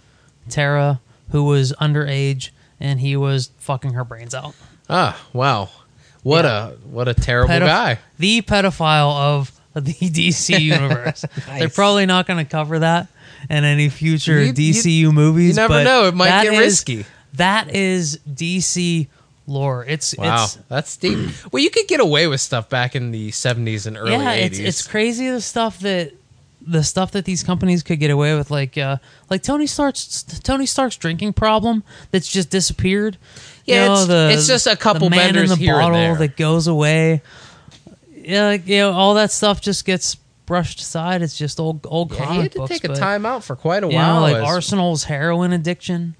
[0.49, 4.53] Tara, who was underage, and he was fucking her brains out.
[4.89, 5.69] Ah, wow.
[6.23, 6.67] What Yeah.
[6.67, 7.99] a what a terrible Pedoph- guy.
[8.19, 11.25] The pedophile of the DC universe.
[11.57, 13.07] They're probably not going to cover that
[13.49, 15.49] in any future You- you- DCU movies.
[15.49, 16.07] you never but know.
[16.07, 17.05] It might that get is- risky.
[17.33, 19.07] That is DC
[19.45, 19.85] lore.
[19.87, 21.29] It's Wow, it's that's deep.
[21.51, 24.45] well, you could get away with stuff back in the '70s and early yeah, '80s.
[24.45, 26.13] it's it's crazy the stuff that
[26.67, 28.97] the stuff that these companies could get away with, like uh,
[29.29, 33.17] like Tony Stark's Tony Stark's drinking problem that's just disappeared.
[33.65, 35.81] You Yeah, know, it's- the, it's just a couple the man in the here and
[35.81, 36.15] bottle there.
[36.17, 37.21] that goes away.
[38.15, 41.21] Yeah, like, you know, all that stuff just gets brushed aside.
[41.21, 42.69] It's just old old Yeah, comic he had to books.
[42.71, 44.15] take a but, time out for quite a You while.
[44.15, 46.15] know, like as- Arsenal's heroin addiction.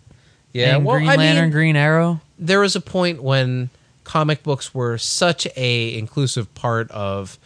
[0.54, 2.22] yeah, and well, Green I Lantern, mean, Green Arrow.
[2.40, 3.70] there was a point when
[4.06, 7.38] comic books were such a inclusive part of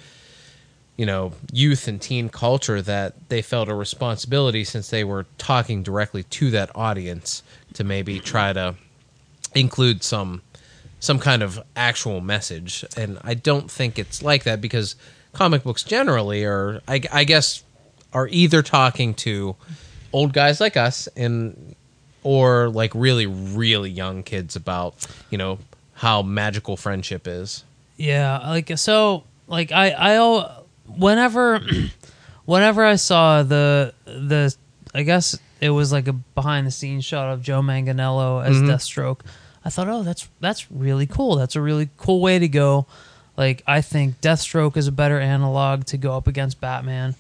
[1.02, 5.82] you know youth and teen culture that they felt a responsibility since they were talking
[5.82, 7.42] directly to that audience
[7.74, 8.76] to maybe try to
[9.56, 10.44] include some
[11.00, 12.86] some kind of actual message.
[12.96, 14.96] And i don't think it's like that because
[15.34, 17.64] comic books generally are i, I guess
[18.14, 19.56] are either talking to
[20.14, 21.76] old guys like us and
[22.22, 24.94] or like really really young kids about
[25.32, 25.58] you know
[25.96, 27.64] how magical friendship is.
[27.96, 30.61] Yeah, like so, like I, I,
[30.98, 31.62] whenever,
[32.46, 34.56] whenever I saw the the,
[34.94, 38.70] I guess it was like a behind the scenes shot of Joe Manganiello as mm-hmm.
[38.70, 39.22] Deathstroke.
[39.64, 41.36] I thought, oh, that's that's really cool.
[41.36, 42.88] That's a really cool way to go.
[43.38, 47.16] Like I think Deathstroke is a better analog to go up against Batman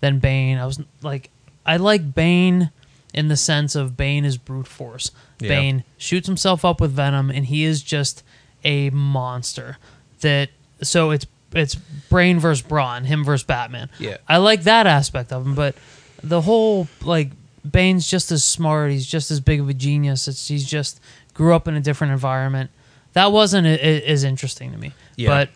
[0.00, 0.58] than Bane.
[0.58, 1.30] I was like,
[1.64, 2.70] I like Bane
[3.14, 5.10] in the sense of Bane is brute force.
[5.40, 5.48] Yeah.
[5.48, 8.22] Bane shoots himself up with venom, and he is just
[8.64, 9.78] a monster
[10.20, 10.50] that
[10.82, 13.90] so it's it's brain versus brawn, him versus Batman.
[13.98, 14.18] Yeah.
[14.28, 15.74] I like that aspect of him, but
[16.22, 17.30] the whole like
[17.68, 18.90] Bane's just as smart.
[18.90, 20.28] He's just as big of a genius.
[20.28, 21.00] It's he's just
[21.34, 22.70] grew up in a different environment.
[23.14, 24.92] That wasn't a, a- as interesting to me.
[25.16, 25.28] Yeah.
[25.28, 25.50] But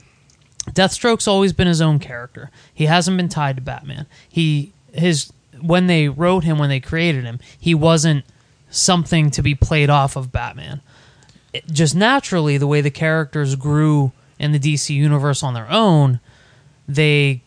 [0.75, 2.51] Deathstroke's always been his own character.
[2.73, 4.07] He hasn't been tied to Batman.
[4.29, 8.25] He his when they wrote him, when they created him, he wasn't
[8.71, 10.81] something to be played off of Batman.
[11.53, 16.21] It- just naturally, the way the characters grew in the DC universe on their own,
[16.87, 17.41] they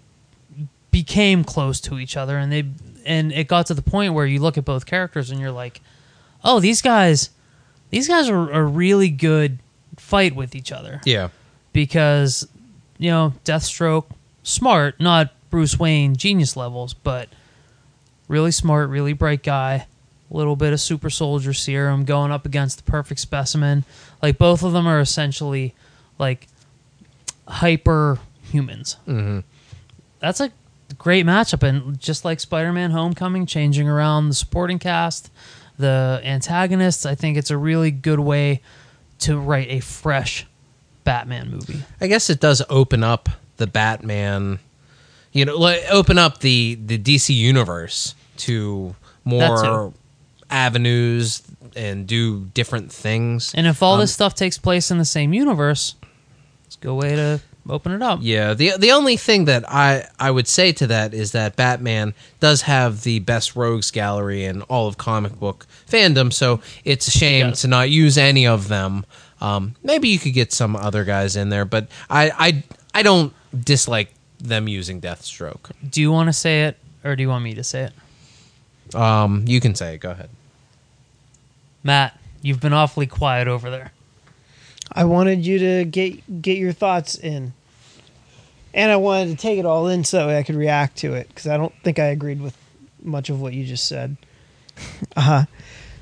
[0.92, 2.66] became close to each other, and they
[3.06, 5.82] and it got to the point where you look at both characters and you're like,
[6.44, 7.30] oh, these guys,
[7.92, 9.60] these guys are a really good
[9.98, 11.30] fight with each other Yeah.
[11.72, 12.48] because
[12.98, 14.06] you know Deathstroke
[14.44, 17.30] smart, not Bruce Wayne genius levels, but
[18.28, 19.86] really smart, really bright guy.
[20.32, 23.84] A little bit of super soldier serum going up against the perfect specimen.
[24.24, 25.76] Like both of them are essentially
[26.18, 26.48] like
[27.48, 28.20] hyper
[28.52, 28.94] humans.
[29.06, 29.40] hmm
[30.20, 30.52] That's a
[30.98, 35.30] great matchup, and just like Spider-Man: Homecoming, changing around the supporting cast,
[35.78, 37.06] the antagonists.
[37.06, 38.62] I think it's a really good way
[39.20, 40.46] to write a fresh
[41.04, 41.84] Batman movie.
[42.02, 44.60] I guess it does open up the Batman,
[45.32, 49.94] you know, like open up the the DC universe to more
[50.50, 51.42] avenues
[51.76, 53.54] and do different things.
[53.56, 55.96] And if all Um, this stuff takes place in the same universe,
[56.66, 58.20] it's a good way to open it up.
[58.22, 62.14] Yeah, the the only thing that I I would say to that is that Batman
[62.40, 67.12] does have the best rogues gallery in all of comic book fandom, so it's a
[67.12, 69.06] shame to not use any of them.
[69.42, 73.34] Um, maybe you could get some other guys in there, but I I I don't
[73.58, 75.72] dislike them using Deathstroke.
[75.88, 78.96] Do you want to say it, or do you want me to say it?
[78.96, 80.00] Um, you can say it.
[80.00, 80.30] Go ahead.
[81.84, 83.92] Matt, you've been awfully quiet over there.
[84.96, 87.54] I wanted you to get get your thoughts in,
[88.74, 91.48] and I wanted to take it all in so I could react to it because
[91.48, 92.58] I don't think I agreed with
[93.04, 94.16] much of what you just said.
[95.18, 95.46] uh-huh.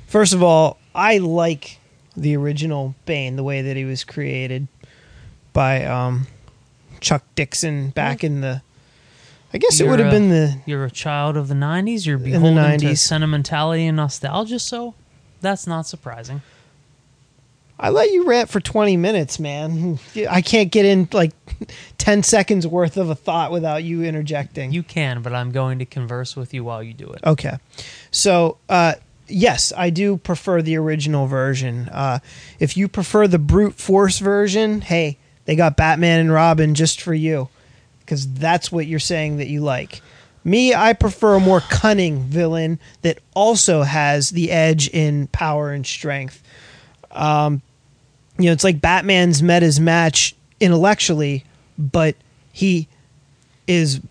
[0.08, 1.80] first of all, I like
[2.16, 4.68] the original Bane, the way that he was created
[5.54, 6.28] by um,
[7.00, 8.62] Chuck Dixon back in the.
[9.56, 12.06] I guess it You're would have been the You're a child of the '90s.
[12.06, 12.98] You're the beholden to 90s.
[13.00, 14.94] sentimentality and nostalgia, so
[15.42, 16.42] that's not surprising.
[17.80, 20.00] I let you rant for 20 minutes, man.
[20.30, 21.32] I can't get in like
[21.98, 24.72] 10 seconds worth of a thought without you interjecting.
[24.72, 27.22] You can, but I'm going to converse with you while you do it.
[27.26, 27.58] Okay.
[28.12, 28.94] So, uh,
[29.28, 31.90] yes, I do prefer the original version.
[31.90, 32.20] Uh,
[32.60, 37.14] if you prefer the brute force version, hey, they got Batman and Robin just for
[37.14, 37.50] you
[38.00, 40.02] because that's what you're saying that you like.
[40.46, 45.88] Me, I prefer a more cunning villain that also has the edge in power and
[45.88, 46.44] strength.
[47.14, 47.62] Um,
[48.38, 51.44] you know, it's like Batman's met his match intellectually,
[51.78, 52.16] but
[52.52, 52.88] he
[53.68, 54.02] is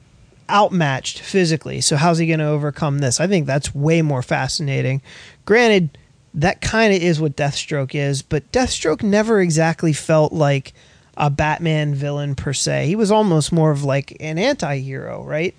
[0.48, 1.80] outmatched physically.
[1.80, 3.20] So how's he going to overcome this?
[3.20, 5.02] I think that's way more fascinating.
[5.44, 5.98] Granted,
[6.34, 10.72] that kind of is what Deathstroke is, but Deathstroke never exactly felt like
[11.16, 12.86] a Batman villain per se.
[12.86, 15.54] He was almost more of like an anti-hero, right?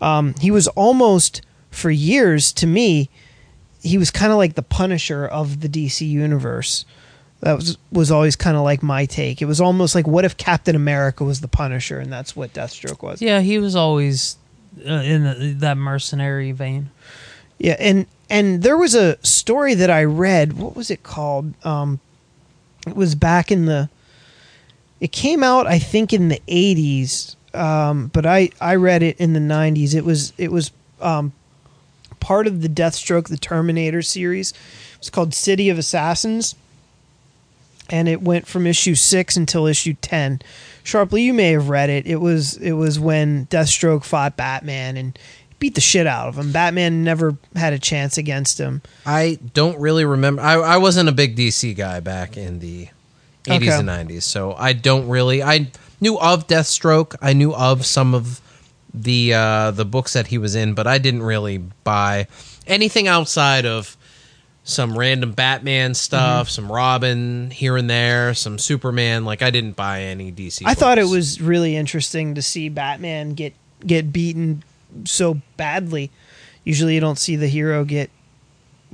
[0.00, 3.08] Um, he was almost for years to me
[3.82, 6.84] he was kind of like the punisher of the DC universe.
[7.40, 9.42] That was was always kind of like my take.
[9.42, 13.02] It was almost like what if Captain America was the Punisher and that's what Deathstroke
[13.02, 13.20] was.
[13.20, 14.36] Yeah, he was always
[14.86, 16.90] uh, in the, that mercenary vein.
[17.58, 20.54] Yeah, and and there was a story that I read.
[20.54, 21.52] What was it called?
[21.66, 21.98] Um,
[22.86, 23.90] it was back in the.
[25.00, 29.32] It came out, I think, in the eighties, um, but I I read it in
[29.32, 29.94] the nineties.
[29.94, 31.32] It was it was um,
[32.22, 34.54] part of the Deathstroke, the Terminator series.
[34.96, 36.54] It's called City of Assassins,
[37.90, 40.40] and it went from issue six until issue ten.
[40.84, 42.06] Sharply, you may have read it.
[42.06, 45.18] It was it was when Deathstroke fought Batman and
[45.58, 46.52] beat the shit out of him.
[46.52, 48.82] Batman never had a chance against him.
[49.06, 50.42] I don't really remember.
[50.42, 52.88] I, I wasn't a big DC guy back in the
[53.44, 53.68] 80s Okay.
[53.70, 55.42] and 90s, so I don't really.
[55.42, 57.14] I knew of Deathstroke.
[57.20, 58.40] I knew of some of
[58.94, 62.26] the uh, the books that he was in, but I didn't really buy
[62.66, 63.96] anything outside of
[64.64, 66.52] some random Batman stuff, Mm-hmm.
[66.52, 69.24] some Robin here and there, some Superman.
[69.24, 70.62] Like I didn't buy any DC.
[70.64, 74.62] I thought it was really interesting to see Batman get get beaten
[75.04, 76.10] so badly.
[76.64, 78.10] Usually, you don't see the hero get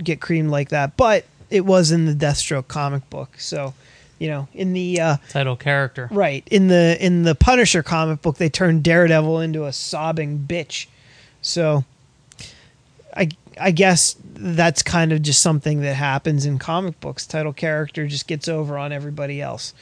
[0.03, 3.39] get creamed like that, but it was in the Deathstroke comic book.
[3.39, 3.75] So,
[4.19, 6.09] you know, in the uh, Title character.
[6.11, 10.87] right in the in the Punisher comic book, they turned Daredevil into a sobbing bitch.
[11.43, 11.85] So,
[13.17, 13.29] I
[13.61, 17.27] I guess that's kind of just something that happens in comic books.
[17.27, 19.73] Title character just gets over on everybody else.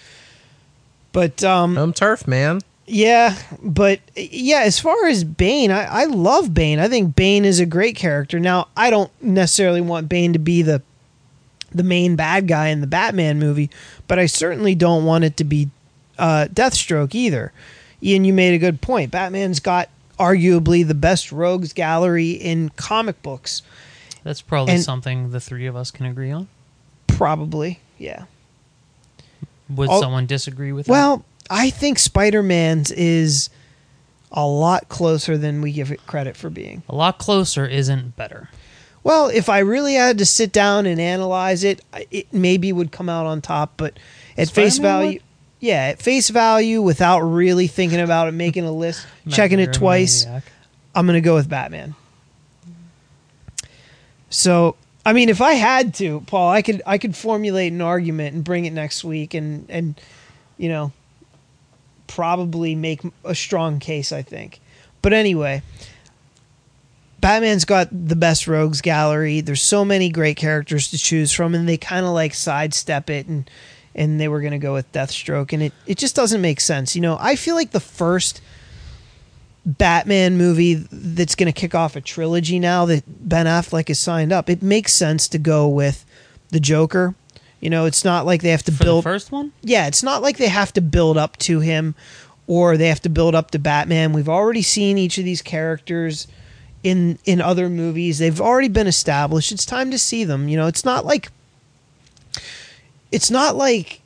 [1.13, 2.61] But um i'm turf, man.
[2.87, 6.79] yeah, but yeah, as far as Bane, I, I love Bane.
[6.79, 8.39] I think Bane is a great character.
[8.39, 10.83] Now, I don't necessarily want Bane to be the
[11.73, 13.71] the main bad guy in the Batman movie,
[14.09, 15.71] but I certainly don't want it to be
[16.19, 17.53] uh, Deathstroke either.
[18.03, 19.11] Ian, you made a good point.
[19.11, 23.63] Batman's got arguably the best rogues gallery in comic books.
[24.23, 26.49] That's probably And- something the three of us can agree on.
[27.07, 28.25] Probably, yeah.
[29.69, 30.93] Would Oh, someone disagree with that?
[30.93, 33.51] Well, I think Spider Man's is
[34.33, 36.83] a lot closer than we give it credit for being.
[36.89, 38.49] A lot closer isn't better.
[39.07, 43.09] Well, if I really had to sit down and analyze it, it maybe would come
[43.09, 43.75] out on top.
[43.77, 43.97] But
[44.37, 45.21] at face value,
[45.61, 50.27] yeah, at face value, without really thinking about it, making a list, checking it twice.
[50.93, 51.95] I'm gonna go with Batman.
[54.29, 58.35] So, I mean, if I had to, Paul, I could I could formulate an argument
[58.35, 60.01] and bring it next week, and and
[60.59, 60.91] you know,
[62.09, 64.11] probably make a strong case.
[64.11, 64.59] I think,
[65.01, 65.63] but anyway.
[67.27, 69.41] Batman's got the best rogues gallery.
[69.41, 73.27] There's so many great characters to choose from, and they kind of like sidestep it,
[73.27, 73.51] and
[73.97, 76.95] and they were gonna go with Deathstroke, and it it just doesn't make sense.
[76.95, 78.41] You know, I feel like the first
[79.67, 84.33] Batman movie that's going to kick off a trilogy now that Ben Affleck is signed
[84.33, 86.07] up, it makes sense to go with
[86.51, 87.17] the Joker.
[87.59, 89.03] You know, it's not like they have to For build.
[89.03, 91.97] the first one, yeah, it's not like they have to build up to him
[92.47, 94.13] or they have to build up to Batman.
[94.13, 96.29] We've already seen each of these characters
[96.87, 98.19] in in other movies.
[98.19, 99.51] They've already been established.
[99.51, 100.49] It's time to see them.
[100.49, 101.31] You know, it's not like
[103.11, 104.03] it's not like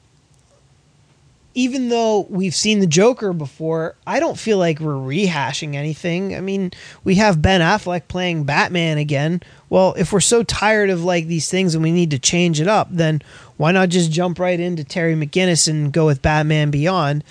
[1.53, 6.35] even though we've seen the Joker before, I don't feel like we're rehashing anything.
[6.35, 6.71] I mean,
[7.05, 9.43] we have Ben Affleck playing Batman again.
[9.69, 12.69] Well, if we're so tired of like these things and we need to change it
[12.69, 13.21] up, then
[13.59, 17.25] why not just jump right into Terry McGinnis and go with Batman Beyond?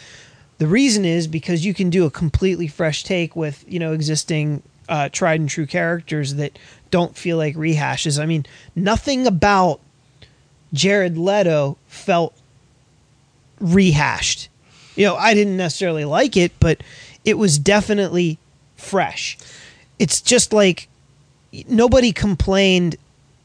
[0.59, 4.61] The reason is because you can do a completely fresh take with, you know, existing
[4.89, 6.57] uh, tried and true characters that
[6.91, 8.21] don't feel like rehashes.
[8.21, 9.79] I mean, nothing about
[10.73, 12.35] Jared Leto felt
[13.61, 14.49] rehashed.
[14.95, 16.81] You know, I didn't necessarily like it, but
[17.23, 18.39] it was definitely
[18.75, 19.37] fresh.
[19.99, 20.89] It's just like
[21.67, 22.95] nobody complained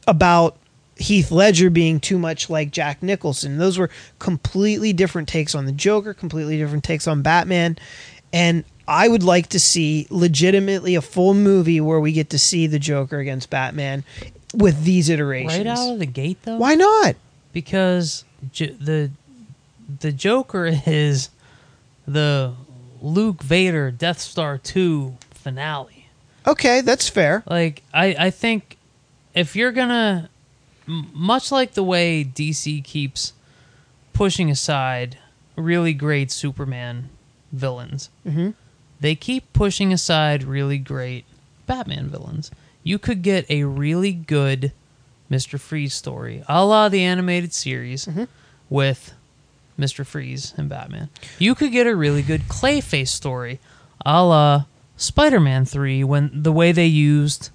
[0.07, 0.57] about
[0.97, 3.59] Heath Ledger being too much like Jack Nicholson.
[3.59, 7.77] Those were completely different takes on the Joker, completely different takes on Batman.
[8.33, 12.67] And I would like to see legitimately a full movie where we get to see
[12.67, 14.05] the Joker against Batman
[14.55, 15.57] with these iterations.
[15.59, 16.57] right out of the gate, though.
[16.59, 17.17] Why not?
[17.53, 19.11] Because J- the
[20.01, 21.31] the Joker is
[22.07, 22.55] the
[23.01, 26.09] Luke Vader Death Star two finale.
[26.47, 27.43] Okay, that's fair.
[27.49, 28.77] Like I, I think
[29.35, 30.29] if you're gonna,
[30.87, 33.33] m- much like the way DC keeps
[34.13, 35.17] pushing aside
[35.57, 37.09] really great Superman
[37.53, 38.55] villains, Mhm.
[39.01, 41.25] They keep pushing aside really great
[41.67, 42.51] Batman villains.
[42.83, 44.73] You could get a really good
[45.29, 48.25] Mister Freeze story, a la the animated series, mm-hmm.
[48.69, 49.15] with
[49.77, 51.09] Mister Freeze and Batman.
[51.39, 53.59] You could get a really good Clayface story,
[54.05, 54.65] a la
[54.97, 57.51] Spider-Man Three, when the way they used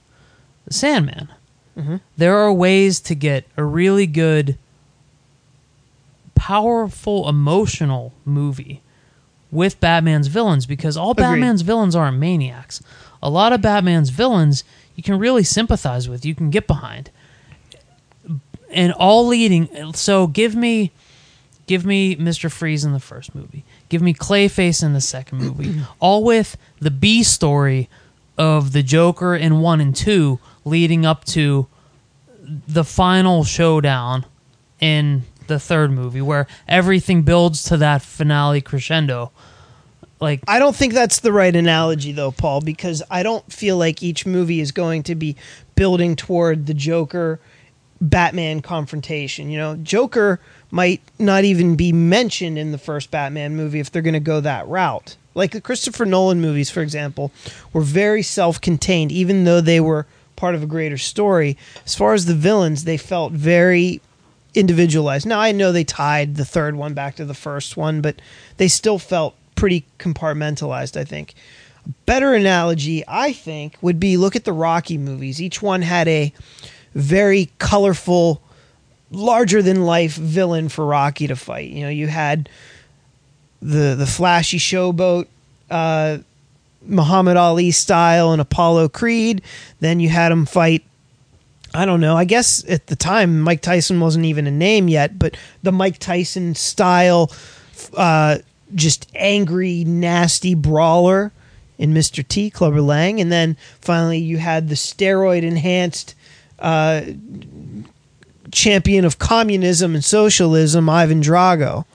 [0.70, 1.30] Sandman.
[1.78, 1.98] Mm-hmm.
[2.18, 4.58] There are ways to get a really good,
[6.36, 8.82] powerful, emotional movie
[9.52, 11.24] with Batman's villains because all Agreed.
[11.24, 12.82] Batman's villains aren't maniacs.
[13.22, 14.64] A lot of Batman's villains
[14.96, 17.10] you can really sympathize with, you can get behind.
[18.70, 20.92] And all leading so give me
[21.66, 22.52] give me Mr.
[22.52, 23.64] Freeze in the first movie.
[23.90, 25.82] Give me Clayface in the second movie.
[26.00, 27.90] all with the B story
[28.38, 31.68] of the Joker in 1 and 2 leading up to
[32.68, 34.26] the final showdown
[34.80, 39.32] in the third movie where everything builds to that finale crescendo.
[40.22, 44.02] Like I don't think that's the right analogy though, Paul, because I don't feel like
[44.02, 45.36] each movie is going to be
[45.76, 47.40] building toward the Joker
[48.02, 49.50] Batman confrontation.
[49.50, 50.40] You know, Joker
[50.72, 54.40] might not even be mentioned in the first Batman movie if they're going to go
[54.42, 55.16] that route.
[55.36, 57.32] Like the Christopher Nolan movies, for example,
[57.72, 61.58] were very self contained, even though they were part of a greater story.
[61.86, 64.02] As far as the villains, they felt very
[64.54, 65.26] individualized.
[65.26, 68.22] Now I know they tied the third one back to the first one, but
[68.58, 71.34] they still felt pretty compartmentalized, I think.
[71.86, 75.42] A better analogy, I think, would be look at the Rocky movies.
[75.42, 76.34] Each one had a
[76.96, 78.42] very colorful,
[79.12, 81.70] larger than life villain for Rocky to fight.
[81.70, 82.50] You know, you had
[83.62, 85.28] the the flashy showboat
[85.70, 86.20] uh
[86.82, 89.42] Muhammad Ali style and Apollo Creed.
[89.80, 90.84] Then you had him fight
[91.74, 92.18] I don't know.
[92.18, 96.00] I guess at the time Mike Tyson wasn't even a name yet, but the Mike
[96.00, 97.32] Tyson style
[97.96, 98.40] uh,
[98.74, 101.32] just angry, nasty brawler
[101.78, 102.28] in Mr.
[102.28, 106.16] T, Clubber Lang, and then finally you had the steroid enhanced
[106.60, 107.02] uh,
[108.52, 111.86] champion of communism and socialism, Ivan Drago.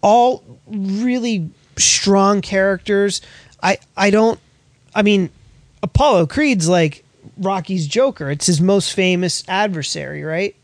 [0.00, 3.20] All really strong characters.
[3.62, 4.38] I I don't.
[4.94, 5.30] I mean,
[5.82, 7.04] Apollo Creed's like
[7.38, 8.30] Rocky's Joker.
[8.30, 10.54] It's his most famous adversary, right?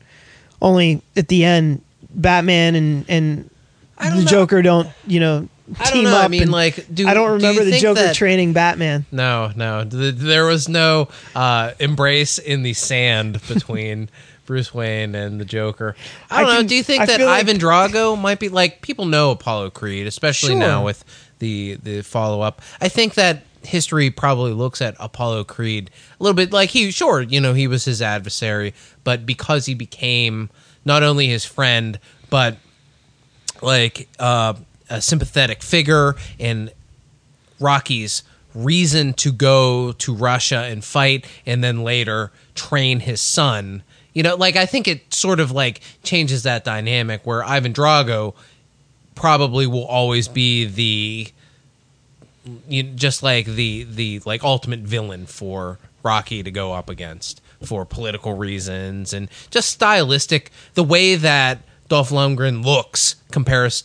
[0.63, 3.51] Only at the end, Batman and and
[3.99, 4.25] I the know.
[4.25, 5.49] Joker don't you know
[5.79, 6.17] I don't team know.
[6.17, 6.31] I up.
[6.31, 9.07] mean, and- like, do- I don't do remember the Joker that- training Batman.
[9.11, 9.85] No, no.
[9.85, 14.11] Th- There was no uh, embrace in the sand between
[14.47, 15.97] Bruce Wayne and the Joker.
[16.31, 16.59] I don't I know.
[16.61, 19.31] can- Do you think I that feel like- Ivan Drago might be like people know
[19.31, 20.59] Apollo Creed, especially Sure.
[20.59, 21.03] now with
[21.39, 22.61] the the follow up?
[22.81, 27.23] I think that history probably looks at Apollo Creed a little bit like he sure
[27.23, 30.51] you know he was his adversary, but because he became
[30.85, 31.99] not only his friend
[32.31, 32.57] but
[33.63, 34.55] like uh,
[34.91, 36.71] a sympathetic figure in
[37.61, 38.23] Rocky's
[38.55, 43.83] reason to go to Russia and fight and then later train his son.
[44.13, 48.35] You know, like I think it sort of like changes that dynamic where Ivan Drago
[49.15, 51.29] probably will always be the
[52.69, 57.85] you just like the the like ultimate villain for Rocky to go up against for
[57.87, 63.85] political reasons and just stylistic the way that Dolph Lundgren looks compares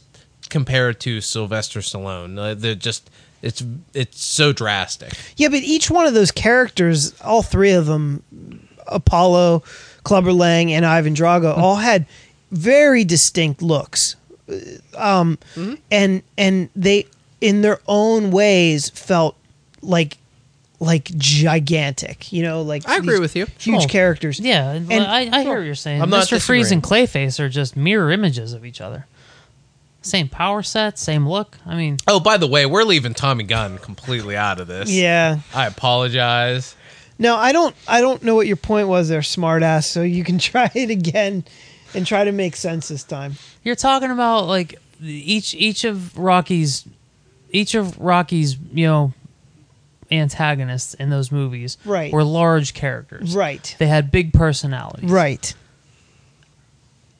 [0.49, 2.37] compared to Sylvester Stallone.
[2.37, 3.09] Uh, They're just
[3.41, 5.13] it's it's so drastic.
[5.37, 9.63] Yeah, but each one of those characters, all three of them, Apollo,
[10.03, 12.05] Clubber Lang, and Ivan Drago, all had
[12.51, 14.15] very distinct looks,
[14.97, 15.37] um,
[15.91, 17.05] and and they,
[17.41, 19.35] in their own ways, felt
[19.81, 20.17] like
[20.81, 22.31] like gigantic.
[22.31, 23.47] You know, like I agree with you.
[23.57, 24.39] Huge Oh, characters.
[24.39, 26.01] Yeah, And- I, I hear what you're saying.
[26.01, 26.41] I'm not Mr.
[26.41, 26.73] Freeze disagreeing.
[26.73, 29.05] and Clayface are just mirror images of each other.
[30.01, 31.57] Same power set, same look.
[31.65, 34.89] I mean, Oh, by the way, we're leaving Tommy Gunn completely out of this.
[34.89, 35.39] Yeah.
[35.53, 36.75] I apologize.
[37.17, 37.75] No, I don't.
[37.85, 39.83] I don't know what your point was there, smartass.
[39.83, 41.43] So you can try it again,
[41.93, 43.33] and try to make sense this time.
[43.61, 46.85] you're talking about like each each of Rocky's
[47.51, 49.13] each of Rocky's you know
[50.11, 52.11] antagonists in those movies Right.
[52.11, 53.35] were large characters.
[53.35, 53.75] Right.
[53.77, 55.09] They had big personalities.
[55.09, 55.53] Right.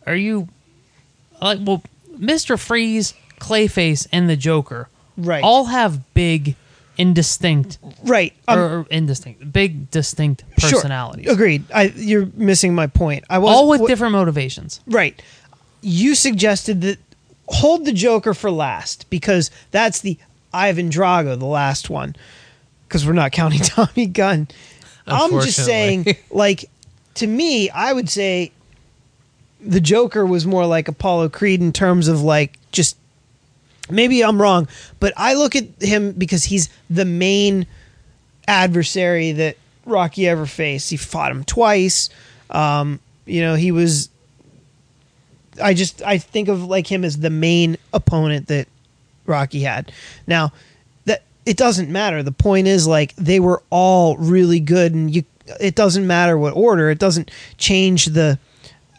[0.08, 0.48] Are you
[1.42, 1.84] like well,
[2.18, 5.44] Mister Freeze, Clayface, and the Joker Right.
[5.44, 6.56] all have big,
[6.98, 8.34] indistinct Right.
[8.48, 10.72] Um, or, indistinct, big distinct Sure.
[10.72, 11.64] personalities, Agreed.
[11.74, 13.24] I, you're missing my point.
[13.30, 14.80] I was all with different motivations.
[14.88, 15.22] Right.
[15.82, 16.98] You suggested that
[17.50, 20.18] hold the Joker for last because that's the
[20.54, 22.16] Ivan Drago, the last one.
[22.88, 24.48] Because we're not counting Tommy Gunn.
[25.06, 26.70] I'm just saying, like,
[27.16, 28.52] to me, I would say
[29.60, 32.96] the Joker was more like Apollo Creed in terms of like just
[33.90, 34.68] maybe I'm wrong,
[35.00, 37.66] but I look at him because he's the main
[38.48, 40.90] adversary that Rocky ever faced.
[40.90, 42.10] He fought him twice.
[42.50, 44.10] Um, you know, he was.
[45.62, 48.68] I just I think of like him as the main opponent that
[49.26, 49.92] Rocky had.
[50.28, 50.52] Now,
[51.06, 52.24] that it doesn't matter.
[52.24, 55.24] The point is like they were all really good, and you.
[55.60, 56.92] It doesn't matter what order.
[56.92, 58.38] It doesn't change the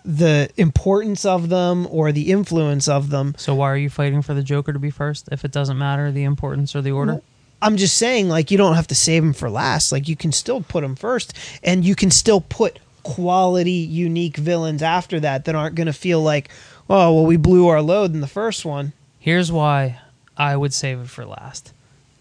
[0.05, 3.35] the importance of them or the influence of them.
[3.37, 6.11] So why are you fighting for the Joker to be first if it doesn't matter
[6.11, 7.23] the importance or the order?
[7.63, 9.93] I'm just saying, like, you don't have to save him for last.
[9.93, 14.83] Like, you can still put him first, and you can still put quality, unique villains
[14.83, 16.51] after that that aren't going to feel like,
[16.89, 18.93] oh, well, we blew our load in the first one.
[19.19, 20.01] Here's why
[20.37, 21.73] I would save it for last.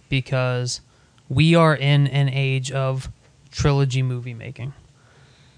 [0.09, 0.81] Because
[1.27, 3.09] we are in an age of
[3.51, 4.73] trilogy movie making.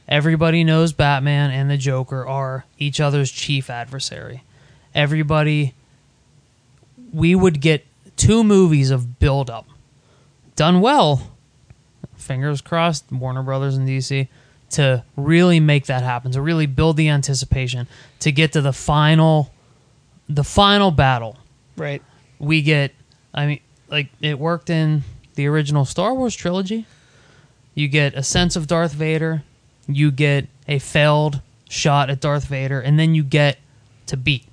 [0.07, 4.43] Everybody knows Batman and the Joker are each other's chief adversary.
[4.93, 5.73] Everybody
[7.13, 9.67] we would get two movies of build up.
[10.55, 11.31] Done well.
[12.15, 14.27] Fingers crossed, Warner Brothers and DC
[14.71, 17.87] to really make that happen, to really build the anticipation,
[18.19, 19.51] to get to the final
[20.29, 21.37] the final battle.
[21.77, 22.01] Right.
[22.39, 22.93] we get
[23.33, 23.59] i mean
[23.89, 25.03] like it worked in
[25.35, 26.85] the original star wars trilogy.
[27.73, 29.43] You get a sense of darth vader.
[29.87, 32.79] You get a failed shot at darth vader.
[32.79, 33.59] And then you get
[34.07, 34.45] to beat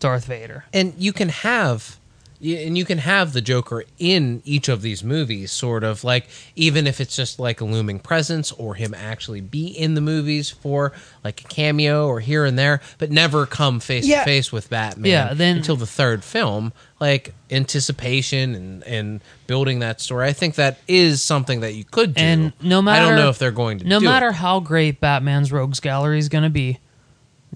[0.00, 0.64] darth vader.
[0.72, 1.98] And you can have
[2.42, 6.86] and you can have the joker in each of these movies sort of like even
[6.86, 10.92] if it's just like a looming presence or him actually be in the movies for
[11.24, 14.18] like a cameo or here and there but never come face Yeah.
[14.20, 19.78] to face with batman Yeah, then- until the third film like anticipation and and building
[19.80, 23.08] that story i think that is something that you could do and no matter i
[23.08, 24.08] don't know if they're going to no do it.
[24.08, 26.78] matter how great batman's rogues gallery is going to be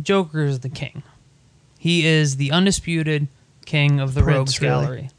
[0.03, 1.03] joker is the king
[1.79, 3.27] he is the undisputed
[3.71, 4.85] king of the Prince, rogues really.
[4.85, 5.11] gallery.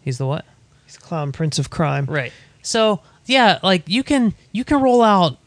[0.00, 0.44] He's the what?
[0.86, 2.06] He's clown prince of crime.
[2.06, 2.32] Right.
[2.62, 5.38] So yeah, like you can you can roll out.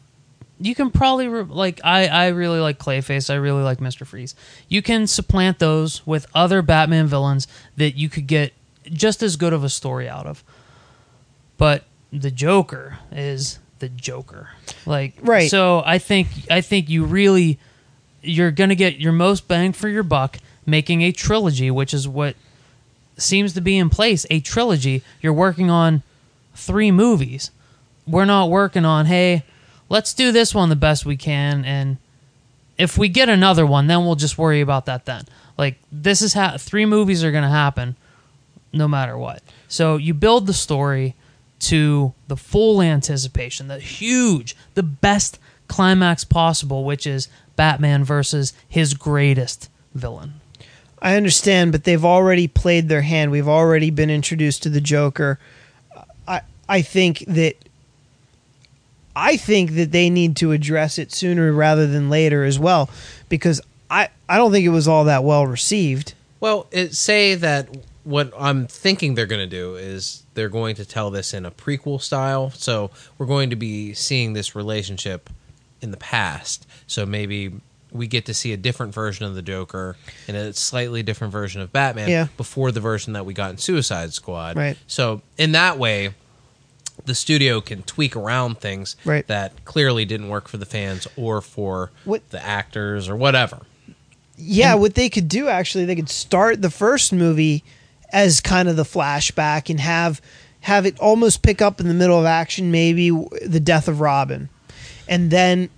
[0.59, 3.29] You can probably re- like I I really like Clayface.
[3.31, 4.35] I really like Mister Freeze.
[4.67, 8.53] You can supplant those with other Batman villains that you could get
[8.85, 10.43] just as good of a story out of.
[11.57, 11.83] But
[12.13, 14.49] the Joker is the Joker.
[14.85, 15.49] Like Right.
[15.49, 17.59] So I think I think you really
[18.21, 20.38] you're gonna get your most bang for your buck
[20.68, 22.36] making a trilogy, which is what
[23.18, 24.28] seems to be in place.
[24.30, 25.01] A trilogy.
[25.22, 26.03] You're working on
[26.53, 27.49] three movies.
[28.05, 29.43] We're not working on, hey,
[29.89, 31.97] let's do this one the best we can, and
[32.78, 35.24] if we get another one, then we'll just worry about that then.
[35.57, 37.95] Like this is how three movies are going to happen,
[38.72, 39.41] no matter what.
[39.68, 41.15] So you build the story
[41.59, 48.93] to the full anticipation, the huge, the best climax possible, which is Batman versus his
[48.93, 50.36] greatest villain.
[51.01, 53.31] I understand, but they've already played their hand.
[53.31, 55.39] We've already been introduced to the Joker.
[56.27, 57.55] I I think that
[59.15, 62.89] I think that they need to address it sooner rather than later as well,
[63.29, 66.13] because I I don't think it was all that well received.
[66.39, 67.67] Well, it, say that
[68.03, 71.51] what I'm thinking they're going to do is they're going to tell this in a
[71.51, 72.51] prequel style.
[72.51, 75.29] So we're going to be seeing this relationship
[75.81, 76.65] in the past.
[76.87, 77.53] So maybe
[77.97, 79.95] we get to see a different version of the Joker
[80.27, 82.27] and a slightly different version of Batman Yeah.
[82.37, 84.55] before the version that we got in Suicide Squad.
[84.55, 84.77] Right.
[84.87, 86.13] So in that way,
[87.05, 89.25] the studio can tweak around things Right.
[89.27, 93.59] that clearly didn't work for the fans or for What- the actors or whatever.
[94.37, 97.63] Yeah, what they could do actually, they could start the first movie
[98.13, 100.21] as kind of the flashback and have
[100.61, 103.09] have it almost pick up in the middle of action, maybe
[103.45, 104.49] the death of Robin,
[105.07, 105.69] and then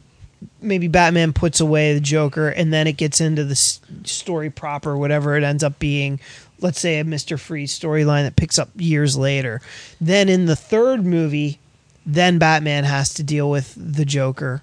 [0.61, 5.35] maybe Batman puts away the Joker, and then it gets into the story proper, whatever
[5.37, 6.19] it ends up being.
[6.61, 9.61] Let's say a Mister Freeze storyline that picks up years later.
[10.01, 11.59] Then in the third movie,
[12.05, 14.61] then Batman has to deal with the Joker.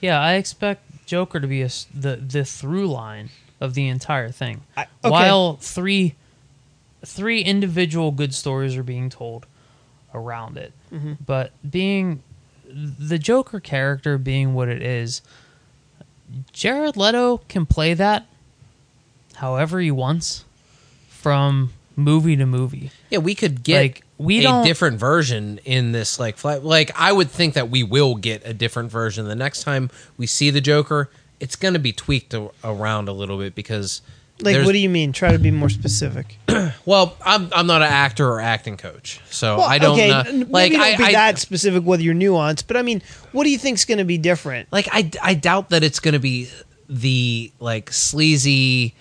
[0.00, 3.30] Yeah, I expect Joker to be a the the through line
[3.60, 4.60] of the entire thing.
[4.76, 5.10] I- okay.
[5.10, 6.14] While three
[7.04, 9.46] three individual good stories are being told
[10.14, 11.12] around it, Mm-hmm.
[11.24, 12.22] but being
[12.76, 15.22] the Joker character being what it is,
[16.52, 18.26] Jared Leto can play that
[19.36, 20.44] however he wants
[21.08, 22.90] from movie to movie.
[23.10, 26.42] Yeah, we could get Like, we a different version in this like.
[26.44, 30.26] Like I would think that we will get a different version the next time we
[30.26, 31.10] see the Joker.
[31.38, 34.00] It's going to be tweaked a- around a little bit because
[34.40, 35.12] Like, there's- what do you mean?
[35.12, 36.38] Try to be more specific.
[36.86, 40.20] well, I'm I'm not an actor or acting coach, so I don't okay, know.
[40.26, 43.02] n- Like maybe don't I, be I that specific with your nuance, but I mean,
[43.32, 44.68] what do you think's going to be different?
[44.70, 46.50] like I I doubt that it's going to be
[46.88, 48.94] the like sleazy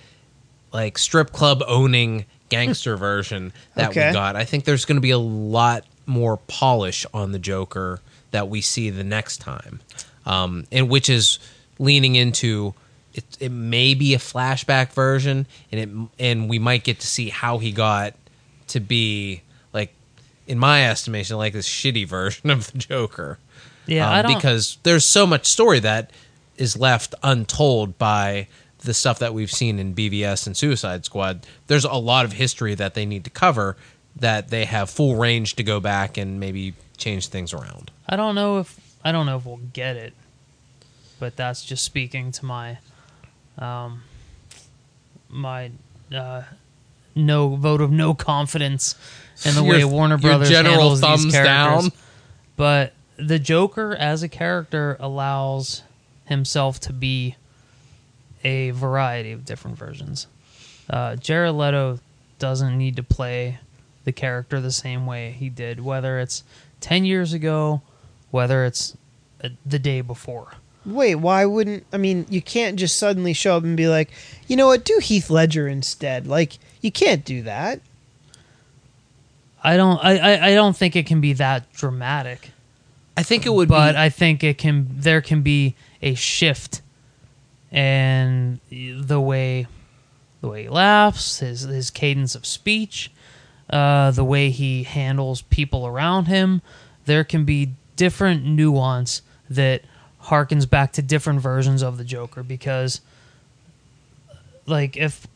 [0.73, 4.07] like strip club owning gangster version that Okay.
[4.07, 4.35] we got.
[4.35, 7.99] I think there's going to be a lot more polish on the Joker
[8.31, 9.81] that we see the next time,
[10.25, 11.39] um, and which is
[11.79, 12.73] leaning into
[13.17, 13.23] it.
[13.39, 15.89] It may be a flashback version, and it
[16.23, 18.13] and we might get to see how he got
[18.67, 19.41] to be
[19.73, 19.93] like,
[20.47, 23.39] in my estimation, like this shitty version of the Joker.
[23.87, 26.11] Yeah, Um, I don't because there's so much story that
[26.57, 28.47] is left untold by
[28.79, 31.45] the stuff that we've seen in BVS and Suicide Squad.
[31.67, 33.77] There's a lot of history that they need to cover
[34.15, 37.91] that they have full range to go back and maybe change things around.
[38.07, 40.13] I don't know if I don't know if we'll get it,
[41.19, 42.77] but that's just speaking to my,
[43.57, 44.03] um,
[45.29, 45.71] my
[46.13, 46.43] uh,
[47.15, 48.95] no vote of no confidence
[49.45, 51.89] in the way Warner Brothers general handles thumbs these characters.
[51.89, 51.99] down?
[52.57, 55.83] But the Joker as a character allows
[56.25, 57.35] himself to be
[58.43, 60.27] a variety of different versions.
[60.89, 61.99] Uh, Jared Leto
[62.39, 63.59] doesn't need to play
[64.03, 66.43] the character the same way he did, whether it's
[66.81, 67.81] 10 years ago,
[68.31, 68.95] whether it's
[69.43, 70.51] uh, the day before.
[70.85, 74.11] Wait, why wouldn't I mean, you can't just suddenly show up and be like,
[74.47, 74.85] "You know what?
[74.85, 77.81] Do Heath Ledger instead." Like, you can't do that.
[79.63, 82.51] I don't I, I, I don't think it can be that dramatic,
[83.17, 86.15] I think it would be but be I think it can there can be a
[86.15, 86.81] shift
[87.71, 89.67] in the way
[90.41, 93.11] the way he laughs, his his cadence of speech,
[93.69, 96.61] uh, the way he handles people around him.
[97.05, 99.81] There can be different nuance that
[100.25, 103.01] harkens back to different versions of the Joker because,
[104.65, 105.27] like, if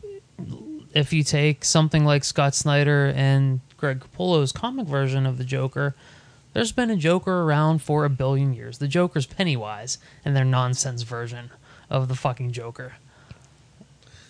[0.93, 5.95] if you take something like Scott Snyder and Greg Capullo's comic version of the Joker,
[6.53, 8.79] there's been a Joker around for a billion years.
[8.79, 11.51] The Joker's Pennywise and their nonsense version
[11.89, 12.95] of the fucking Joker.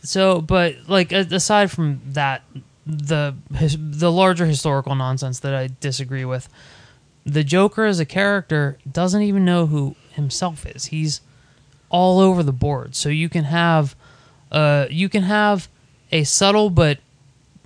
[0.03, 2.43] So, but like aside from that,
[2.86, 6.49] the his, the larger historical nonsense that I disagree with,
[7.26, 10.86] the Joker as a character doesn't even know who himself is.
[10.86, 11.22] He's
[11.89, 12.95] all over the board.
[12.95, 13.95] So you can have,
[14.51, 15.67] uh, you can have
[16.11, 16.99] a subtle but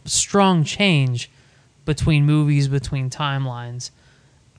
[0.06, 1.30] strong change
[1.86, 3.92] between movies, between timelines,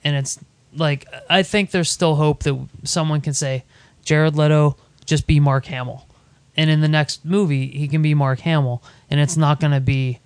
[0.03, 0.39] and it's
[0.77, 3.65] like I think there's still hope that someone can say
[4.05, 4.77] Jared Leto
[5.07, 6.07] just be Mark Hamill,
[6.57, 10.21] and in the next movie he can be Mark Hamill, and it's not gonna be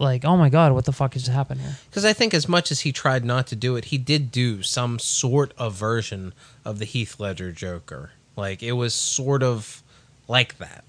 [0.00, 1.76] like oh my god what the fuck just happened here.
[1.88, 4.62] Because I think as much as he tried not to do it, he did do
[4.62, 6.32] some sort of version
[6.64, 8.10] of the Heath Ledger Joker.
[8.36, 9.82] Like it was sort of
[10.26, 10.84] like that.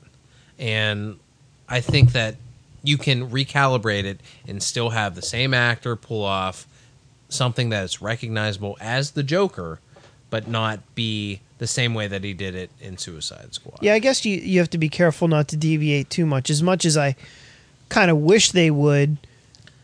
[0.57, 1.19] And
[1.67, 2.35] I think that
[2.83, 6.67] you can recalibrate it and still have the same actor pull off
[7.29, 9.79] something that is recognizable as the Joker,
[10.29, 13.79] but not be the same way that he did it in Suicide Squad.
[13.81, 16.49] Yeah, I guess you you have to be careful not to deviate too much.
[16.49, 17.15] As much as I
[17.91, 19.17] kind of wish they would,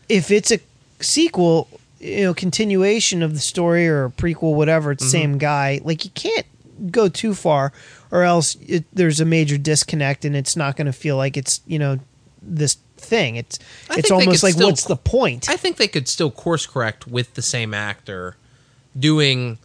[0.08, 0.58] if it's a
[1.00, 1.68] sequel,
[2.00, 5.32] you know, continuation of the story or a prequel, whatever, it's the mm-hmm.
[5.32, 5.80] same guy.
[5.84, 6.46] Like you can't
[6.90, 7.72] go too far,
[8.10, 11.60] or else it, there's a major disconnect, and it's not going to feel like it's
[11.66, 12.00] you know
[12.42, 13.36] this thing.
[13.36, 13.58] It's
[13.90, 15.48] I it's almost like still- what's the point?
[15.48, 18.36] I think they could still course correct with the same actor
[18.98, 19.58] doing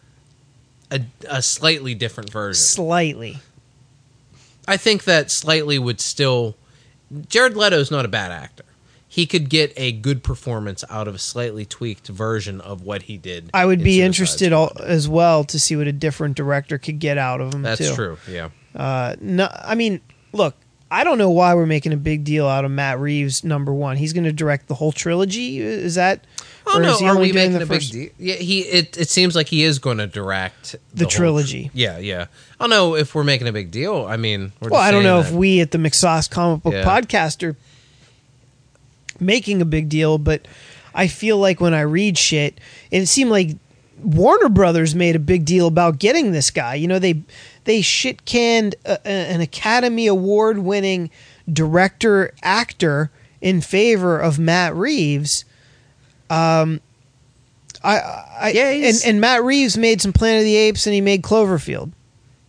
[0.91, 2.61] a, a slightly different version.
[2.61, 3.39] Slightly.
[4.67, 6.55] I think that slightly would still.
[7.29, 8.63] Jared Leto's not a bad actor.
[9.07, 13.17] He could get a good performance out of a slightly tweaked version of what he
[13.17, 13.51] did.
[13.53, 14.81] I would in be Suicide interested Squad.
[14.81, 17.61] al- as well to see what a different director could get out of him.
[17.61, 17.93] That's too.
[17.93, 18.17] true.
[18.27, 18.49] Yeah.
[18.75, 20.01] Uh, no, I mean,
[20.31, 20.55] look,
[20.89, 23.97] I don't know why we're making a big deal out of Matt Reeves number one.
[23.97, 25.59] He's going to direct the whole trilogy.
[25.59, 26.25] Is that?
[26.65, 28.09] Oh no, are we making the a big deal?
[28.17, 28.61] Yeah, he.
[28.61, 31.71] It, it seems like he is going to direct The whole tr- trilogy.
[31.73, 32.27] yeah, yeah.
[32.59, 34.05] I don't know if we're making a big deal.
[34.05, 36.63] I mean, we're Well, just I don't know that- if we at the McSauce Comic
[36.63, 36.83] Book Yeah.
[36.85, 37.55] Podcast are
[39.19, 40.47] making a big deal, but
[40.93, 42.59] I feel like when I read shit,
[42.91, 43.51] it seemed like
[44.01, 46.75] Warner Brothers made a big deal about getting this guy.
[46.75, 47.21] You know, they
[47.65, 51.09] they shit canned an Academy Award winning
[51.51, 53.11] director actor
[53.41, 55.45] in favor of Matt Reeves.
[56.33, 56.81] Um,
[57.83, 57.99] I,
[58.39, 61.21] I Yeah, and, and Matt Reeves made some Planet of the Apes and he made
[61.21, 61.91] Cloverfield.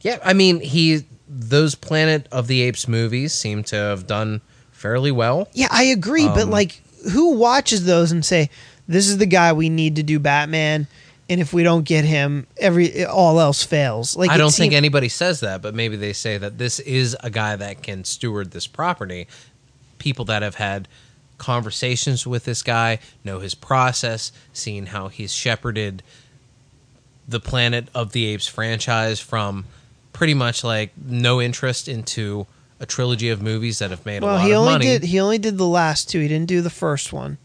[0.00, 5.10] Yeah, I mean, he those Planet of the Apes movies seem to have done fairly
[5.10, 5.48] well.
[5.52, 6.80] Yeah, I agree, but Um, like,
[7.10, 8.50] who watches those and say,
[8.86, 10.86] "This is the guy we need to do Batman,"
[11.28, 14.16] and if we don't get him, every all else fails.
[14.16, 17.30] Like, I don't think anybody says that, but maybe they say that this is a
[17.30, 19.26] guy that can steward this property.
[19.98, 20.86] People that have had
[21.38, 26.02] conversations with this guy know his process, seeing how he's shepherded
[27.26, 29.64] the Planet of the Apes franchise from
[30.12, 32.46] pretty much like no interest into
[32.80, 34.84] a trilogy of movies that have made a Well, lot he of only money.
[34.84, 36.20] did he only did the last two.
[36.20, 37.38] He didn't do the first one.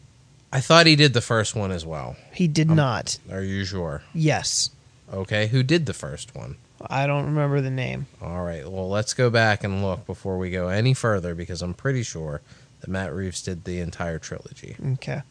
[0.51, 2.15] I thought he did the first one as well.
[2.33, 3.19] He Um, did not.
[3.31, 4.03] Are you sure?
[4.13, 4.71] Yes,
[5.11, 6.57] Okay, who did the first one?
[6.87, 8.05] I don't remember the name.
[8.21, 8.69] All right.
[8.69, 12.41] Well, let's go back and look before we go any further because I'm pretty sure
[12.81, 14.75] that Matt Reeves did the entire trilogy.
[14.93, 15.21] Okay,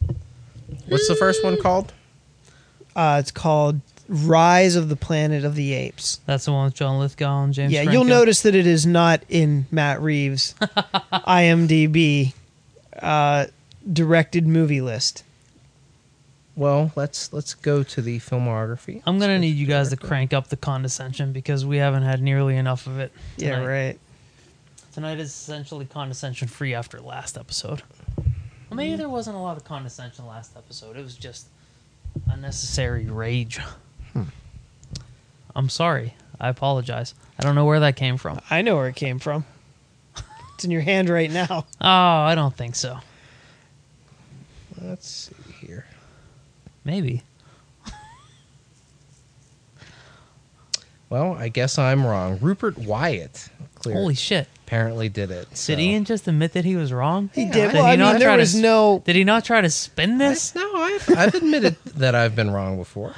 [0.87, 1.93] What's the first one called?
[2.95, 6.19] uh, it's called Rise of the Planet of the Apes.
[6.25, 7.71] That's the one with John Lithgow and James.
[7.71, 7.93] yeah, Franco.
[7.93, 12.33] you'll notice that it is not in Matt Reeves' IMDb
[13.01, 13.45] uh,
[13.91, 15.23] directed movie list.
[16.55, 19.01] Well, let's let's go to the filmography.
[19.05, 22.57] I'm gonna need you guys to crank up the condescension because we haven't had nearly
[22.57, 23.13] enough of it.
[23.37, 23.97] Yeah, right.
[24.91, 27.83] Tonight is essentially condescension free after last episode.
[28.17, 28.97] Well, maybe hmm.
[28.97, 30.97] there wasn't a lot of condescension last episode.
[30.97, 31.47] It was just
[32.29, 33.59] unnecessary rage.
[34.13, 34.23] Hmm.
[35.55, 36.15] I'm sorry.
[36.39, 37.13] I apologize.
[37.37, 38.39] I don't know where that came from.
[38.49, 39.45] I know where it came from.
[40.55, 41.65] It's in your hand right now.
[41.79, 42.99] Oh, I don't think so.
[44.81, 45.85] Let's see here.
[46.83, 47.23] Maybe.
[51.09, 52.37] Well, I guess I'm wrong.
[52.39, 53.49] Rupert Wyatt
[53.83, 54.47] Holy shit.
[54.69, 55.49] Apparently did it.
[55.49, 57.31] Did so- Ian just admit that he was wrong?
[57.33, 57.69] He Yeah, did.
[57.71, 59.01] I- Well, Did he I not mean, there try to was s- no.
[59.03, 60.53] Did he not try to spin this?
[60.53, 63.13] No, I've, I've admitted that I've been wrong before.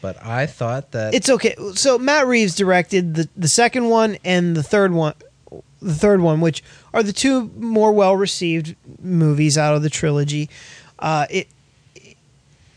[0.00, 1.56] But I thought that It's okay.
[1.74, 5.14] So Matt Reeves directed the the second one and the third one,
[5.82, 6.62] the third one, which
[6.92, 10.48] are the two more well received movies out of the trilogy.
[11.00, 11.48] Uh, it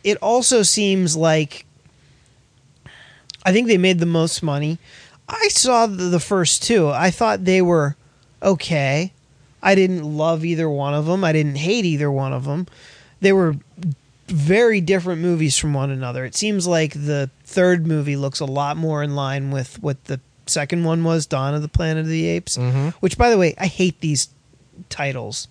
[0.03, 1.65] it also seems like
[3.43, 4.79] I think they made the most money.
[5.29, 6.89] I saw the, first two.
[6.89, 7.95] I thought they were
[8.41, 9.11] okay.
[9.61, 11.23] I didn't love either one of them.
[11.23, 12.67] I didn't hate either one of them.
[13.19, 13.55] They were
[14.27, 16.25] very different movies from one another.
[16.25, 20.19] It seems like the third movie looks a lot more in line with what the
[20.45, 22.89] second one was Dawn of the Planet of the Apes, mm-hmm.
[22.99, 24.29] which, by the way, I hate these
[24.89, 25.47] titles.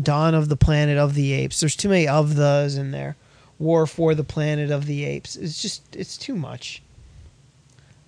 [0.00, 1.60] Dawn of the Planet of the Apes.
[1.60, 3.16] There's too many of those in there.
[3.58, 5.36] War for the Planet of the Apes.
[5.36, 6.82] It's just it's too much.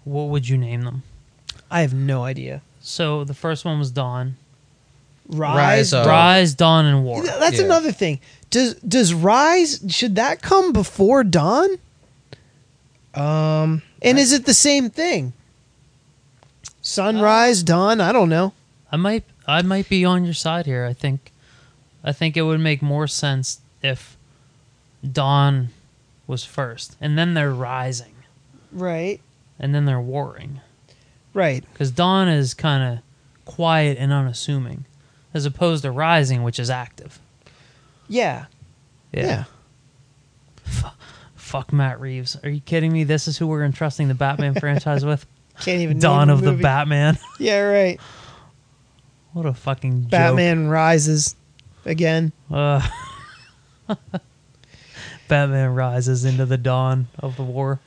[0.07, 1.03] What would you name them?
[1.71, 2.63] I have no idea.
[2.81, 4.37] So the first one was Dawn.
[5.29, 7.25] Rise, Rise of- Rise, Dawn, and War.
[7.25, 7.65] That's Yeah.
[7.65, 8.21] another thing.
[8.49, 11.69] Does does Rise should that come before Dawn?
[13.15, 15.33] Um, And is it the same thing?
[16.83, 18.53] Sunrise, dawn, I don't know.
[18.93, 20.85] I might I might be on your side here.
[20.87, 21.33] I think
[22.05, 24.17] I think it would make more sense if
[25.11, 25.71] Dawn
[26.29, 28.15] was first, and then they're rising,
[28.71, 29.21] Right.
[29.59, 30.61] And then they're warring.
[31.35, 31.65] Right.
[31.73, 33.05] Because Dawn is kind of
[33.45, 34.87] quiet and unassuming,
[35.35, 37.19] as opposed to Rising, which is active.
[38.09, 38.47] Yeah.
[39.13, 39.45] Yeah.
[41.35, 42.37] Fuck Matt Reeves.
[42.43, 43.05] Are you kidding me?
[43.05, 45.25] This is who we're entrusting the Batman franchise with?
[45.61, 46.63] Can't even Dawn of the movie.
[46.63, 47.19] Batman.
[47.39, 48.01] Yeah, right.
[49.33, 50.11] what a fucking joke.
[50.11, 51.37] Batman rises
[51.85, 52.33] again.
[52.51, 52.87] Uh,
[55.29, 57.81] Batman rises into the dawn of the war.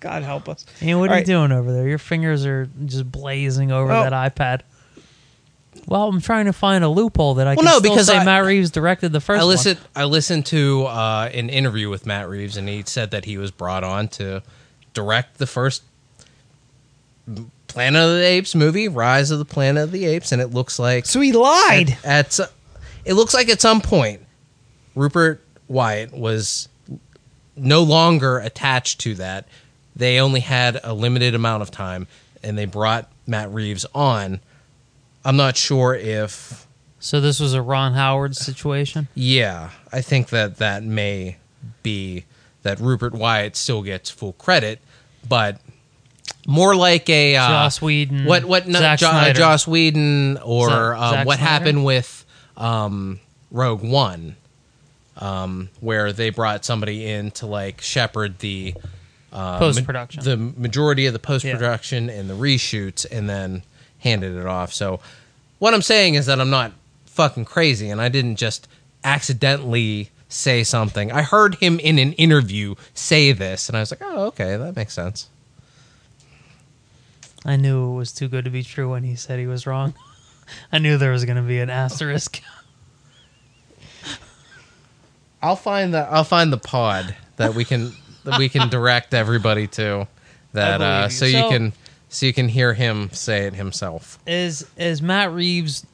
[0.00, 0.64] God help us.
[0.80, 1.20] Hey, what All are right.
[1.20, 1.86] you doing over there?
[1.86, 4.08] Your fingers are just blazing over Oh.
[4.08, 4.62] that iPad.
[5.86, 7.64] Well, I'm trying to find a loophole that I can.
[7.64, 9.48] Well, can no, still because say I- Matt Reeves directed the first I one.
[9.50, 9.78] listened.
[9.94, 13.50] I listened to uh, an interview with Matt Reeves, and he said that he was
[13.50, 14.42] brought on to
[14.94, 15.82] direct the first
[17.68, 20.78] Planet of the Apes movie, Rise of the Planet of the Apes, and it looks
[20.78, 21.96] like So he lied.
[22.04, 22.50] At, at
[23.04, 24.22] it looks like at some point,
[24.96, 26.68] Rupert Wyatt was
[27.56, 29.46] no longer attached to that.
[30.00, 32.06] They only had a limited amount of time,
[32.42, 34.40] and they brought Matt Reeves on.
[35.26, 36.66] I'm not sure if
[36.98, 39.08] So this was a Ron Howard situation.
[39.14, 41.36] yeah, I think that that may
[41.82, 42.24] be
[42.62, 44.78] that Rupert Wyatt still gets full credit,
[45.28, 45.60] but
[46.46, 49.32] more like a uh, Joss Whedon, What what no, Jo- uh.
[49.34, 51.50] Joss Whedon or Zack- uh, what Snyder?
[51.50, 52.24] happened with
[52.56, 53.20] um,
[53.50, 54.36] Rogue One,
[55.18, 58.74] um, where they brought somebody in to like shepherd the
[59.32, 60.24] uh, Post-production.
[60.24, 63.62] the majority of the post production and the reshoots, and then
[63.98, 64.72] handed it off.
[64.72, 65.00] So
[65.58, 66.72] what I'm saying is that I'm not
[67.06, 68.66] fucking crazy, and I didn't just
[69.04, 71.12] accidentally say something.
[71.12, 74.76] I heard him in an interview say this, and I was like, oh, okay, that
[74.76, 75.28] makes sense.
[77.44, 79.94] I knew it was too good to be true when he said he was wrong.
[80.72, 82.42] I knew there was going to be an asterisk.
[85.42, 87.92] I'll find the I'll find the pod that we can
[88.24, 90.06] that we can direct everybody to
[90.52, 91.72] that uh, believe so you So- can
[92.08, 94.18] so you can hear him say it himself.
[94.26, 95.86] Is is Matt Reeves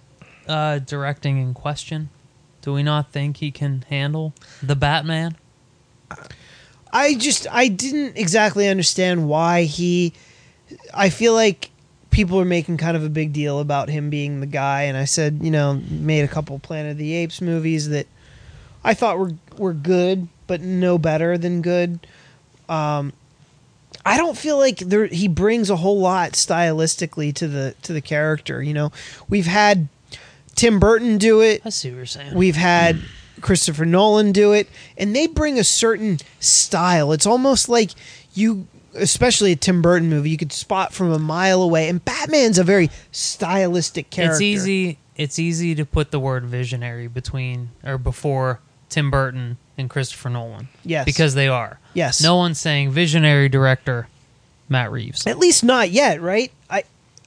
[0.48, 2.08] uh, directing in question?
[2.62, 5.36] Do we not think he can handle the Batman?
[6.92, 10.12] I just I didn't exactly understand why he
[10.94, 11.70] I feel like
[12.10, 15.04] people are making kind of a big deal about him being the guy and I
[15.04, 18.06] said, you know, made a couple Planet of the Apes movies that
[18.82, 22.06] I thought were were good but no better than good.
[22.68, 23.12] Um
[24.04, 28.00] I don't feel like there he brings a whole lot stylistically to the to the
[28.00, 28.92] character, you know.
[29.28, 29.88] We've had
[30.54, 31.62] Tim Burton do it.
[31.64, 32.34] I see what you're saying.
[32.34, 33.00] We've had
[33.40, 37.12] Christopher Nolan do it, and they bring a certain style.
[37.12, 37.90] It's almost like
[38.32, 41.88] you, especially a Tim Burton movie, you could spot from a mile away.
[41.88, 44.34] And Batman's a very stylistic character.
[44.34, 44.98] It's easy.
[45.16, 50.68] It's easy to put the word visionary between or before Tim Burton and Christopher Nolan.
[50.84, 51.04] Yes.
[51.04, 51.78] because they are.
[51.94, 52.22] Yes.
[52.22, 54.08] No one's saying visionary director
[54.68, 55.26] Matt Reeves.
[55.26, 56.50] At least not yet, right?
[56.70, 56.82] I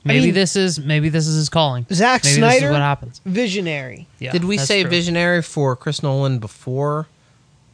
[0.05, 1.85] Maybe mean- this is maybe this is his calling.
[1.91, 2.53] Zack maybe Snyder.
[2.55, 3.21] This is what happens.
[3.25, 4.07] Visionary.
[4.19, 4.89] Yeah, Did we say true.
[4.89, 7.07] visionary for Chris Nolan before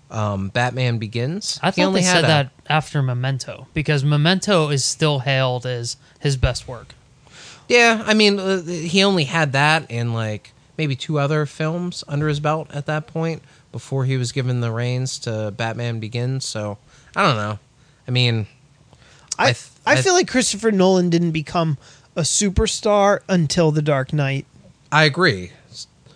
[0.10, 1.60] um, Batman Begins?
[1.62, 5.20] I He thought only they had said a- that after Memento because Memento is still
[5.20, 6.96] hailed as his best work.
[7.70, 12.28] Yeah, I mean, uh, he only had that and like maybe two other films under
[12.28, 13.42] his belt at that point
[13.76, 16.46] before he was given the reins to Batman Begins.
[16.46, 16.78] So
[17.14, 17.60] I don't know.
[18.08, 18.48] I mean,
[19.38, 21.78] I I th- I, I- feel like Christopher Nolan didn't become
[22.16, 24.46] a superstar until The Dark Knight.
[24.94, 25.52] I agree.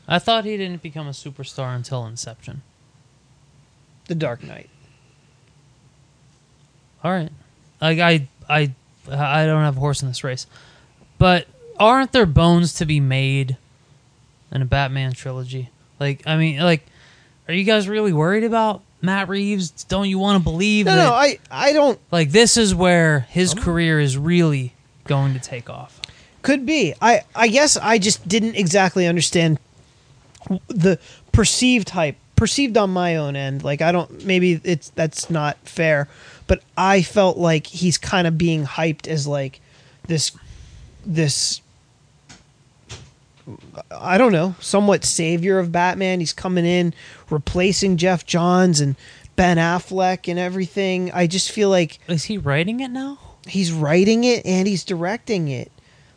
[0.07, 2.61] I thought he didn't become a superstar until Inception.
[4.07, 4.69] The Dark Knight.
[7.03, 7.31] All right,
[7.81, 8.73] like I I
[9.11, 10.47] I don't have a horse in this race,
[11.17, 11.45] but
[11.77, 13.57] aren't there bones to be made
[14.49, 15.69] in a Batman trilogy?
[15.99, 16.85] Like I mean, like,
[17.49, 19.71] are you guys really worried about Matt Reeves?
[19.85, 21.03] Don't you want to believe No, that?
[21.03, 24.73] no, I I don't like this is where his career is really
[25.05, 25.99] going to take off.
[26.43, 26.93] Could be.
[27.01, 29.57] I I guess I just didn't exactly understand
[30.67, 30.99] the
[31.31, 33.63] perceived hype, perceived on my own end.
[33.63, 36.07] Like I don't maybe it's that's not fair,
[36.45, 39.59] but I felt like he's kind of being hyped as like
[40.07, 40.31] this
[41.03, 41.61] this
[43.91, 46.19] I don't know, somewhat savior of Batman.
[46.19, 46.93] He's coming in,
[47.29, 48.95] replacing Geoff Johns and
[49.35, 51.11] Ben Affleck and everything.
[51.11, 53.17] I just feel like Is he writing it now?
[53.47, 55.71] he's writing it and he's directing it.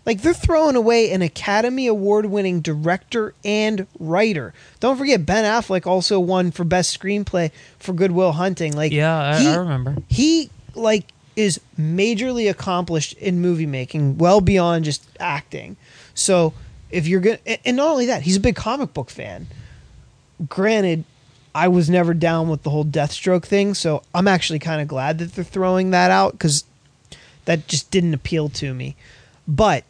[0.04, 4.52] Like they're throwing away an Academy Award winning director and writer.
[4.80, 8.72] Don't forget Ben Affleck also won for best screenplay for Good Will Hunting.
[8.76, 9.96] Like Yeah, I, he- I remember.
[10.08, 15.76] he like is majorly accomplished in movie making, well beyond just acting.
[16.14, 16.52] So
[16.92, 19.46] if you're gonna, and- and not only that, he's a big comic book fan.
[20.48, 21.04] Granted,
[21.54, 25.18] I was never down with the whole Deathstroke thing, so I'm actually kind of glad
[25.18, 26.64] that they're throwing that out because
[27.44, 28.94] that just didn't appeal to me.
[29.48, 29.84] But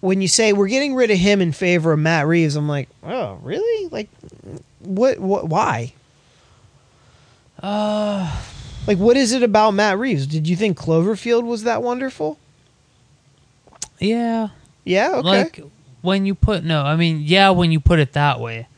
[0.00, 2.88] when you say we're getting rid of him in favor of Matt Reeves, I'm like,
[3.02, 3.88] oh, really?
[3.88, 4.08] Like,
[4.80, 5.18] what?
[5.18, 5.48] What?
[5.48, 5.92] Why?
[7.62, 8.30] Uh,
[8.86, 10.26] Like, what is it about Matt Reeves?
[10.26, 12.38] Did you think Cloverfield was that wonderful?
[13.98, 14.48] yeah.
[14.84, 15.10] Yeah.
[15.16, 15.28] Okay.
[15.28, 15.60] Like
[16.06, 18.68] when you put no, I mean, yeah, when you put it that way.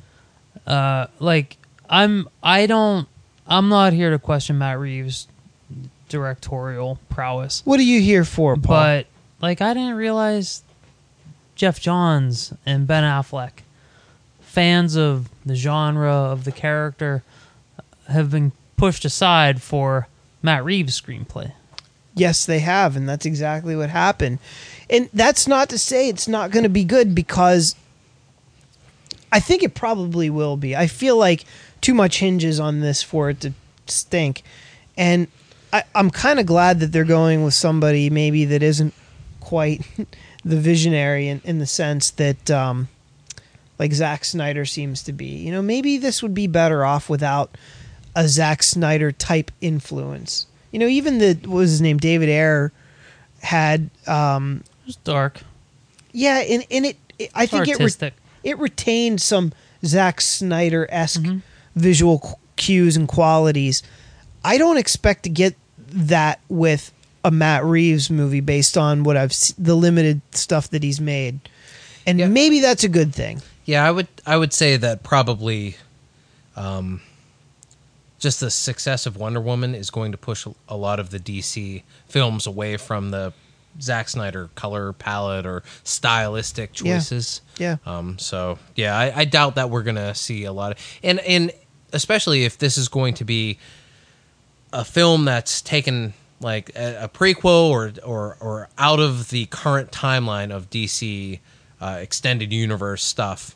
[0.66, 1.57] Uh, like
[1.89, 3.07] I'm, I don't,
[3.47, 5.29] I'm not here to question Matt Reeves'
[6.09, 8.62] directorial prowess, what are you here for, Paul?
[8.62, 9.07] but
[9.43, 10.62] like I didn't realize
[11.55, 13.61] Geoff Johns and Ben Affleck,
[14.41, 17.22] fans of the genre of the character,
[18.09, 20.09] have been pushed aside for
[20.43, 21.53] Matt Reeves' screenplay.
[22.14, 24.39] yes, they have, and that's exactly what happened.
[24.91, 27.74] And that's not to say it's not going to be good because
[29.30, 30.74] I think it probably will be.
[30.74, 31.45] I feel like
[31.80, 33.53] too much hinges on this for it to
[33.86, 34.43] stink,
[34.97, 35.28] and
[35.72, 38.95] I, I'm kind of glad that they're going with somebody maybe that isn't
[39.41, 39.86] quite
[40.45, 42.89] the visionary in, in the sense that um,
[43.78, 45.26] like Zack Snyder seems to be.
[45.26, 47.57] You know, maybe this would be better off without
[48.14, 50.47] a Zack Snyder type influence.
[50.70, 52.72] You know, even the what was his name, David Ayer,
[53.41, 55.41] had um, was dark,
[56.12, 58.11] yeah, and, and it, it I It's think it re-
[58.43, 59.53] it retained some
[59.84, 61.43] Zack Snyder esque Mhm.
[61.76, 63.82] visual cues and qualities.
[64.45, 65.55] I don't expect to get
[65.89, 66.93] that with
[67.24, 71.39] a Matt Reeves movie based on what I've the limited stuff that he's made,
[72.07, 72.28] and Yeah.
[72.28, 73.43] maybe that's a good thing.
[73.64, 75.76] Yeah, I would I would say that probably
[76.57, 77.01] um,
[78.18, 81.82] just the success of Wonder Woman is going to push a lot of the DC
[82.09, 83.32] films away from the
[83.81, 86.97] Zack Snyder color palette or stylistic Yeah.
[86.97, 87.41] choices.
[87.59, 87.76] Yeah.
[87.87, 91.53] Um, so yeah, I, I doubt that we're gonna see a lot of and and
[91.93, 93.59] especially if this is going to be
[94.72, 99.91] a film that's taken like a, a prequel or or or out of the current
[99.91, 101.41] timeline of DC
[101.81, 103.55] uh, extended universe stuff,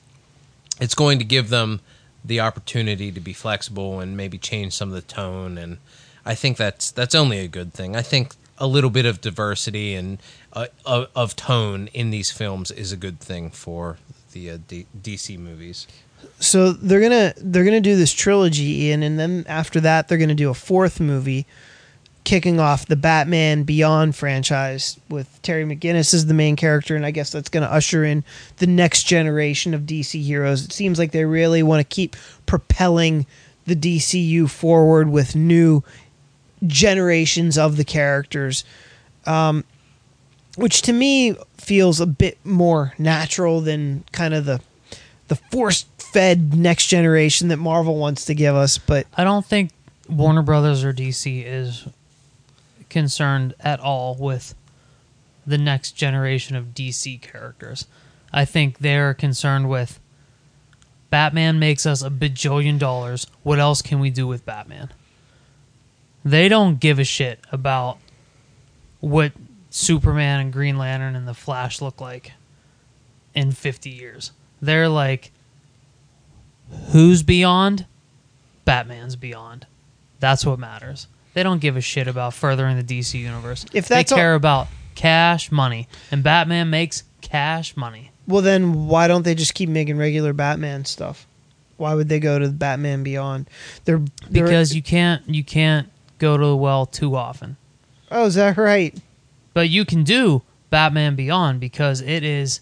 [0.81, 1.81] it's going to give them
[2.25, 5.79] the opportunity to be flexible and maybe change some of the tone and
[6.25, 7.97] I think that's that's only a good thing.
[7.97, 10.19] I think a little bit of diversity and
[10.53, 13.99] uh, of, of tone in these films is a good thing for
[14.33, 15.87] the uh, D- DC movies.
[16.39, 20.35] So they're gonna they're gonna do this trilogy, Ian, and then after that they're gonna
[20.35, 21.47] do a fourth movie,
[22.25, 27.11] kicking off the Batman Beyond franchise with Terry McGinnis as the main character, and I
[27.11, 28.25] guess that's gonna usher in
[28.59, 30.65] the next generation of DC heroes.
[30.65, 33.27] It seems like they really want to keep propelling
[33.67, 35.83] the DCU forward with new
[36.67, 38.65] generations of the characters,
[39.27, 39.65] um,
[40.57, 44.61] which to me feels a bit more natural than kind of the
[45.29, 48.77] the force fed next generation that Marvel wants to give us.
[48.77, 49.71] But I don't think
[50.09, 51.87] Warner Brothers or DC is
[52.91, 54.55] concerned at all with
[55.47, 57.87] the next generation of DC characters.
[58.33, 59.99] I think they're concerned with
[61.11, 63.27] Batman makes us a bajillion dollars.
[63.43, 64.91] What else can we do with Batman?
[66.25, 67.99] They don't give a shit about
[69.01, 69.33] what
[69.71, 72.33] Superman and Green Lantern and the Flash look like
[73.35, 74.33] in 50 years.
[74.61, 75.33] They're like,
[76.91, 77.87] who's beyond?
[78.65, 79.67] Batman's beyond.
[80.21, 81.09] That's what matters.
[81.35, 83.67] They don't give a shit about furthering the DC universe.
[83.73, 88.11] If that's they all- care about cash money, and Batman makes cash money.
[88.27, 91.27] well, then why don't they just keep making regular Batman stuff?
[91.79, 93.49] Why would they go to Batman Beyond?
[93.85, 95.89] They're, they're Because you can't you can't
[96.23, 97.57] go to the well too often.
[98.11, 98.97] oh, is that right?
[99.55, 102.61] But you can do Batman Beyond because it is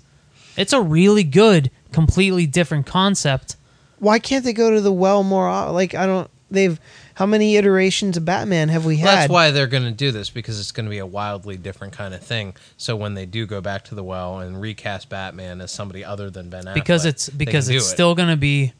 [0.57, 3.57] it's a really good, completely different concept.
[4.01, 5.49] Why can't they go to the well more?
[5.49, 6.29] o- Like I don't.
[6.53, 6.81] They've
[7.15, 9.07] how many iterations of Batman have we had?
[9.09, 11.93] That's why they're going to do this because it's going to be a wildly different
[11.93, 12.55] kind of thing.
[12.77, 16.29] So when they do go back to the well and recast Batman as somebody other
[16.31, 17.91] than Ben Affleck, because it's because can do it's it.
[17.91, 18.73] still going to be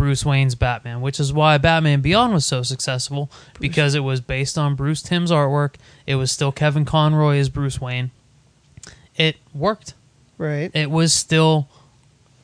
[0.00, 3.30] Bruce Wayne's Batman, which is why Batman Beyond was so successful
[3.60, 5.74] because it was based on Bruce Timm's artwork.
[6.06, 8.10] It was still Kevin Conroy as Bruce Wayne.
[9.16, 9.92] it worked.
[10.38, 10.70] Right.
[10.72, 11.68] It was still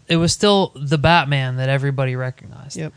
[0.07, 2.77] it was still the Batman that everybody recognized.
[2.77, 2.93] Yep.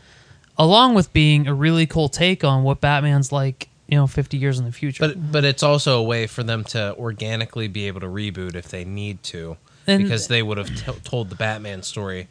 [0.58, 4.58] Along with being a really cool take on what Batman's like, you know, 50 years
[4.58, 5.08] in the future.
[5.08, 8.68] But but it's also a way for them to organically be able to reboot if
[8.68, 9.56] they need to,
[9.86, 12.28] And- because they would have t- told the Batman story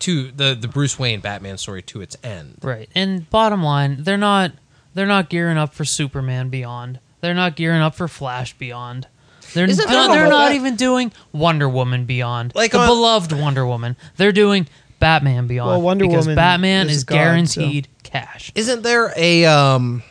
[0.00, 2.56] to the the Bruce Wayne Batman story to its end.
[2.62, 2.88] Right.
[2.94, 4.52] And bottom line, they're not
[4.94, 6.98] they're not gearing up for Superman Beyond.
[7.20, 9.06] They're not gearing up for Flash Beyond.
[9.54, 10.54] They're Isn't no, there- they're not that?
[10.54, 12.52] even doing Wonder Woman Beyond.
[12.54, 13.96] Like the on- beloved Wonder Woman.
[14.16, 14.66] They're doing
[15.00, 15.68] Batman Beyond.
[15.70, 18.52] Well, Wonder because Woman Batman is is, a god, guaranteed cash.
[18.54, 20.02] Isn't there a um?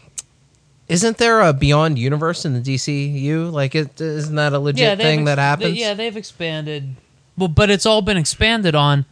[0.88, 3.52] Isn't there a Beyond universe in the DCU?
[3.52, 5.78] Like, it isn't that a legit they've thing ex- that they- happens?
[5.78, 6.96] yeah, they've expanded.
[7.38, 9.06] Well, but it's all been expanded on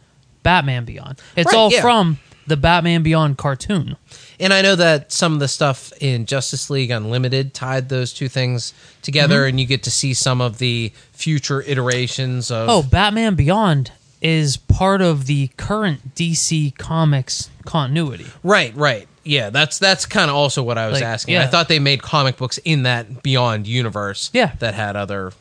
[0.48, 1.20] Batman Beyond.
[1.36, 1.82] It's Right, all yeah.
[1.82, 3.96] from the Batman Beyond cartoon.
[4.40, 8.28] And I know that some of the stuff in Justice League Unlimited tied those two
[8.28, 8.72] things
[9.02, 9.48] together, Mm-hmm.
[9.50, 12.70] and you get to see some of the future iterations of.
[12.70, 13.92] Oh, Batman Beyond
[14.22, 18.26] is part of the current DC Comics continuity.
[18.42, 19.06] right, right.
[19.24, 21.34] Yeah, that's that's kind of also what I was Like, asking.
[21.34, 21.42] yeah.
[21.42, 24.30] I thought they made comic books in that Beyond universe.
[24.32, 24.52] Yeah.
[24.60, 25.32] that had other.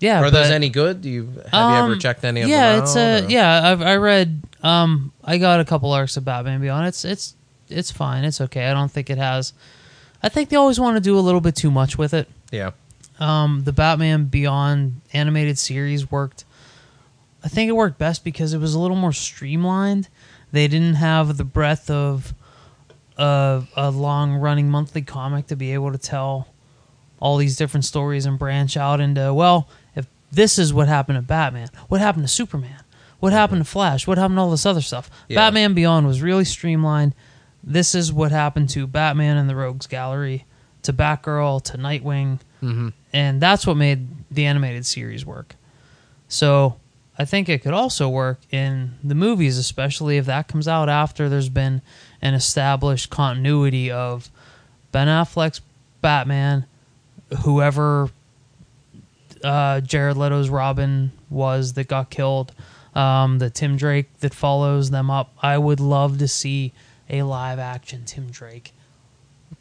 [0.00, 1.02] Yeah, Are those but- any good?
[1.02, 2.76] Do you have you ever Um, checked any of yeah, them?
[2.76, 3.70] Yeah, it's a or- yeah.
[3.70, 4.42] I've I read.
[4.62, 6.86] Um, I got a couple arcs of Batman Beyond.
[6.88, 7.34] It's it's
[7.68, 8.24] it's fine.
[8.24, 8.66] It's okay.
[8.68, 9.52] I don't think it has.
[10.22, 12.28] I think they always want to do a little bit too much with it.
[12.50, 12.70] yeah.
[13.18, 16.44] Um, the Batman Beyond animated series worked.
[17.44, 20.08] I think it worked best because it was a little more streamlined.
[20.52, 22.32] They didn't have the breadth of
[23.18, 26.48] a, a long running monthly comic to be able to tell
[27.20, 29.68] all these different stories and branch out into well,
[30.32, 32.82] this is what happened to Batman, what happened to Superman,
[33.18, 35.10] what happened to Flash, what happened to all this other stuff.
[35.28, 35.36] Yeah.
[35.36, 37.14] Batman Beyond was really streamlined.
[37.62, 40.46] This is what happened to Batman and the Rogues Gallery,
[40.82, 42.88] to Batgirl, to Nightwing, mm-hmm.
[43.12, 45.56] and that's what made the animated series work.
[46.28, 46.76] So
[47.18, 51.28] I think it could also work in the movies, especially if that comes out after
[51.28, 51.82] there's been
[52.22, 54.30] an established continuity of
[54.90, 55.60] Ben Affleck's
[56.00, 56.64] Batman,
[57.42, 58.08] whoever
[59.44, 62.52] uh, Jared Leto's Robin was that got killed,
[62.94, 65.32] um, the Tim Drake that follows them up.
[65.42, 66.72] I would love to see
[67.08, 68.72] a live action Tim Drake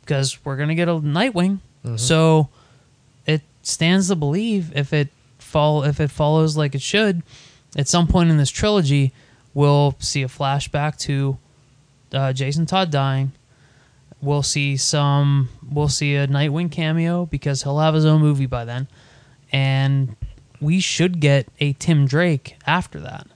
[0.02, 1.60] because we're gonna get a Nightwing,
[1.98, 2.50] so
[3.26, 7.24] it stands to believe if it fall if it follows like it should,
[7.78, 9.14] at some point in this trilogy,
[9.54, 11.38] we'll see a flashback to
[12.14, 13.32] uh, Jason Todd dying.
[14.22, 15.50] We'll see some.
[15.72, 18.88] We'll see a Nightwing cameo because he'll have his own movie by then,
[19.52, 20.16] and
[20.62, 23.28] we should get a Tim Drake after that.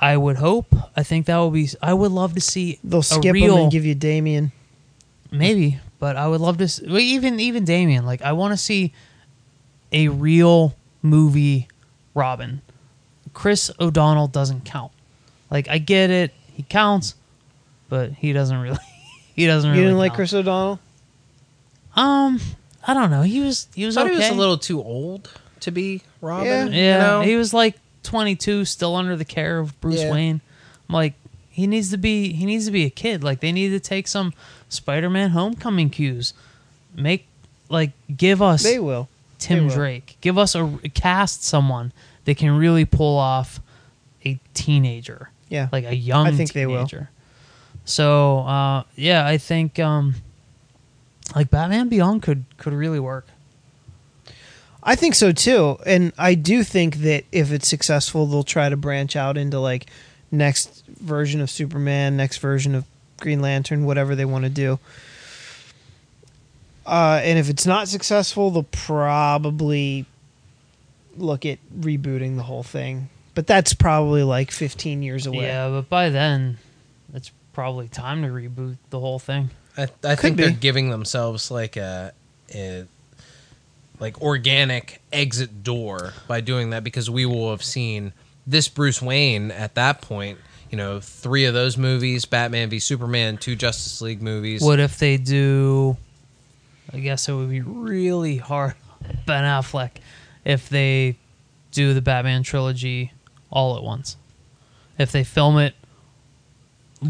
[0.00, 0.74] I would hope.
[0.96, 1.68] I think that would be.
[1.80, 4.50] I would love to see They'll skip real, him and give you Damian.
[5.30, 8.04] Maybe, but I would love to see, even even Damian.
[8.04, 8.92] Like I want to see
[9.92, 11.68] a real movie
[12.14, 12.62] Robin.
[13.32, 14.92] Chris O'Donnell doesn't count.
[15.50, 17.14] Like I get it, he counts,
[17.88, 18.78] but he doesn't really.
[19.36, 19.82] he doesn't really.
[19.82, 20.14] You didn't like.
[20.14, 20.80] Chris O'Donnell?
[21.94, 22.40] Um,
[22.86, 23.22] I don't know.
[23.22, 24.22] He was he was I thought okay.
[24.22, 25.30] he was a little too old
[25.60, 26.46] to be Robin.
[26.46, 26.64] Yeah.
[26.66, 27.20] you yeah, know?
[27.22, 30.12] he was like 22, still under the care of Bruce Yeah.
[30.12, 30.40] Wayne.
[30.88, 31.14] I'm like,
[31.50, 33.22] he needs to be he needs to be a kid.
[33.22, 34.32] Like they need to take some
[34.68, 36.34] Spider-Man Homecoming cues.
[36.94, 37.26] Make
[37.68, 39.08] like give us They will.
[39.38, 39.74] Tim They will.
[39.74, 40.16] Drake.
[40.20, 41.92] Give us a cast someone
[42.24, 43.60] that can really pull off
[44.24, 45.68] a teenager, Yeah.
[45.72, 46.88] like a young I think they will.
[47.84, 50.14] So uh, yeah, I think um,
[51.34, 53.26] like Batman Beyond could could really work.
[54.82, 55.78] I think so too.
[55.86, 59.86] And I do think that if it's successful, they'll try to branch out into like
[60.30, 62.84] next version of Superman, next version of
[63.20, 64.80] Green Lantern, whatever they want to do.
[66.84, 70.04] Uh, and if it's not successful, they'll probably
[71.16, 73.08] look at rebooting the whole thing.
[73.34, 75.46] But that's probably like 15 years away.
[75.46, 76.58] Yeah, but by then,
[77.14, 79.50] it's probably time to reboot the whole thing.
[79.76, 80.44] I, I think be.
[80.44, 82.12] they're giving themselves like a,
[82.54, 82.84] a
[83.98, 88.12] like organic exit door by doing that because we will have seen
[88.46, 90.38] this Bruce Wayne at that point.
[90.70, 94.62] You know, three of those movies: Batman v Superman, two Justice League movies.
[94.62, 95.96] What if they do?
[96.92, 98.74] I guess it would be really hard,
[99.26, 99.92] Ben Affleck,
[100.44, 101.16] if they
[101.70, 103.12] do the Batman trilogy
[103.50, 104.16] all at once.
[104.98, 105.74] If they film it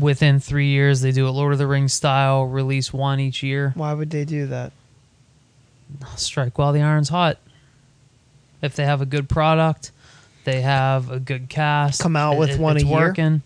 [0.01, 3.73] within three years, they do a Lord of the Rings style, release one each year.
[3.75, 4.73] Why would they do that?
[6.17, 7.39] strike while the iron's hot.
[8.63, 9.91] If they have a good product,
[10.45, 12.01] they have a good cast.
[12.01, 12.95] Come out with one a it's year?
[12.99, 13.43] working.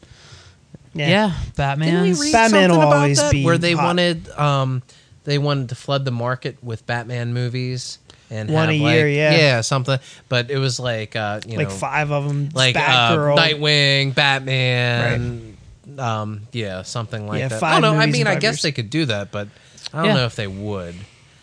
[0.94, 2.02] Yeah, Didn't Batman.
[2.04, 3.32] we read Batman something will about always that?
[3.32, 3.84] be where they hot.
[3.84, 4.82] wanted um
[5.24, 7.98] they wanted to flood the market with Batman movies
[8.30, 9.36] and One have, a year, like- yeah.
[9.36, 9.98] yeah, something.
[10.28, 12.48] But it was like uh, you like know, five of them.
[12.54, 13.36] like uh, Batgirl.
[13.36, 15.55] Nightwing, Batman,
[15.98, 17.56] um, yeah, something like Yeah, that.
[17.56, 18.00] I five don't know.
[18.00, 18.62] I mean, I guess years.
[18.62, 19.48] they could do that, but
[19.92, 20.14] I don't Yeah.
[20.14, 20.94] know if they would.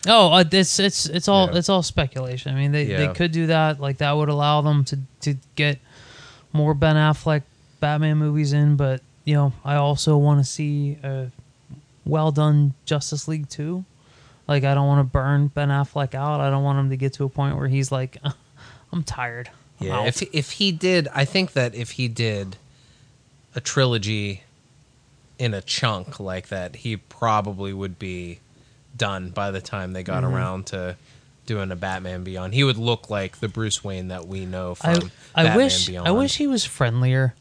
[0.06, 1.58] Oh, uh, it's it's it's all Yeah.
[1.58, 2.54] it's all speculation.
[2.54, 3.80] I mean, they, they could do that.
[3.80, 5.78] Like that would allow them to to get
[6.52, 7.42] more Ben Affleck
[7.80, 8.76] Batman movies in.
[8.76, 11.30] But you know, I also want to see a
[12.04, 13.84] well done Justice League too.
[14.46, 16.40] Like I don't want to burn Ben Affleck out.
[16.42, 18.18] I don't want him to get to a point where he's like,
[18.92, 19.48] I'm tired.
[19.80, 22.58] I'm Yeah, out." if if he did, I think that if he did
[23.54, 24.42] a trilogy
[25.38, 28.40] in a chunk like that, he probably would be
[28.96, 30.34] done by the time they got Mm-hmm.
[30.34, 30.96] around to
[31.46, 32.54] doing a Batman Beyond.
[32.54, 35.86] He would look like the Bruce Wayne that we know I from I Batman wish
[35.86, 36.08] Beyond.
[36.08, 37.34] I wish he was friendlier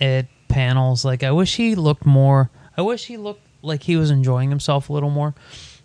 [0.00, 1.04] at panels.
[1.04, 2.50] Like I wish he looked more.
[2.76, 5.34] I wish he looked like he was enjoying himself a little more.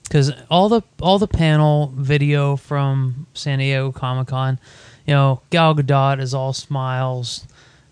[0.03, 4.59] Because all the all the panel video from San Diego Comic Con,
[5.05, 7.45] you know, Gal Gadot is all smiles,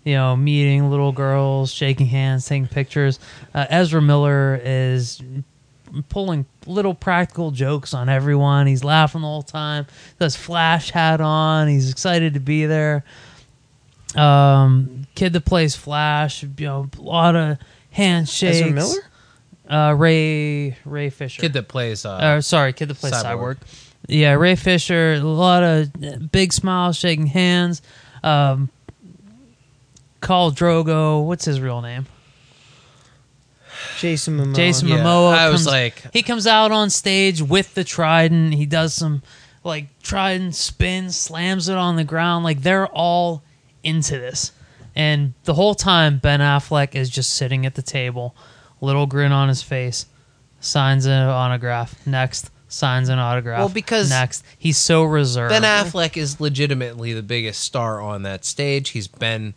[0.04, 3.18] you know, meeting little girls, shaking hands, taking pictures.
[3.54, 5.22] Uh, Ezra Miller is
[6.08, 8.66] pulling little practical jokes on everyone.
[8.66, 9.86] He's laughing the whole time.
[10.18, 11.68] Does Flash hat on.
[11.68, 13.04] He's excited to be there.
[14.16, 17.58] Um, kid that plays Flash, you know, a lot of
[17.90, 18.56] handshakes.
[18.56, 19.00] Ezra Miller.
[19.68, 21.42] Uh, Ray Ray Fisher.
[21.42, 23.58] kid that plays uh, uh, sorry, kid that plays Cyborg.
[23.58, 23.88] Cyborg.
[24.08, 25.12] Yeah, Ray Fisher.
[25.12, 27.80] A lot of big smiles, shaking hands.
[28.24, 28.68] Um,
[30.20, 31.24] Khal Drogo.
[31.24, 32.06] What's his real name?
[33.98, 34.54] Jason Momoa.
[34.54, 35.34] Jason Yeah, Momoa.
[35.36, 38.54] I was comes- like- he comes out on stage with the trident.
[38.54, 39.22] He does some
[39.62, 42.44] like trident spin, slams it on the ground.
[42.44, 43.42] Like they're all
[43.82, 44.52] into this,
[44.96, 48.34] and the whole time Ben Affleck is just sitting at the table,
[48.80, 50.06] little grin on his face,
[50.60, 51.94] signs an autograph.
[52.06, 53.58] Next, signs an autograph.
[53.58, 55.50] Well, because next, he's so reserved.
[55.50, 58.90] Ben Affleck is legitimately the biggest star on that stage.
[58.90, 59.54] He's been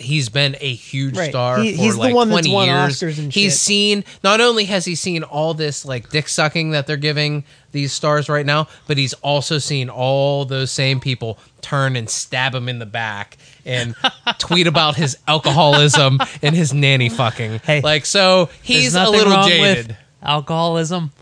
[0.00, 1.30] he's been a huge Right.
[1.30, 3.00] star He- for he's the like one that's 20 won years.
[3.00, 3.60] Oscars and he's shit.
[3.60, 7.92] seen not only has he seen all this like dick sucking that they're giving these
[7.92, 12.68] stars right now, but he's also seen all those same people turn and stab him
[12.68, 13.94] in the back and
[14.38, 17.60] tweet about his alcoholism and his nanny fucking.
[17.64, 19.88] Hey, like so he's a little wrong jaded.
[19.88, 21.12] with alcoholism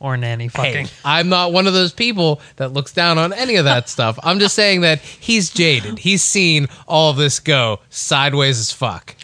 [0.00, 0.86] or nanny fucking.
[0.86, 4.18] Hey, I'm not one of those people that looks down on any of that stuff.
[4.22, 5.98] I'm just saying that he's jaded.
[5.98, 9.16] He's seen all of this go sideways as fuck.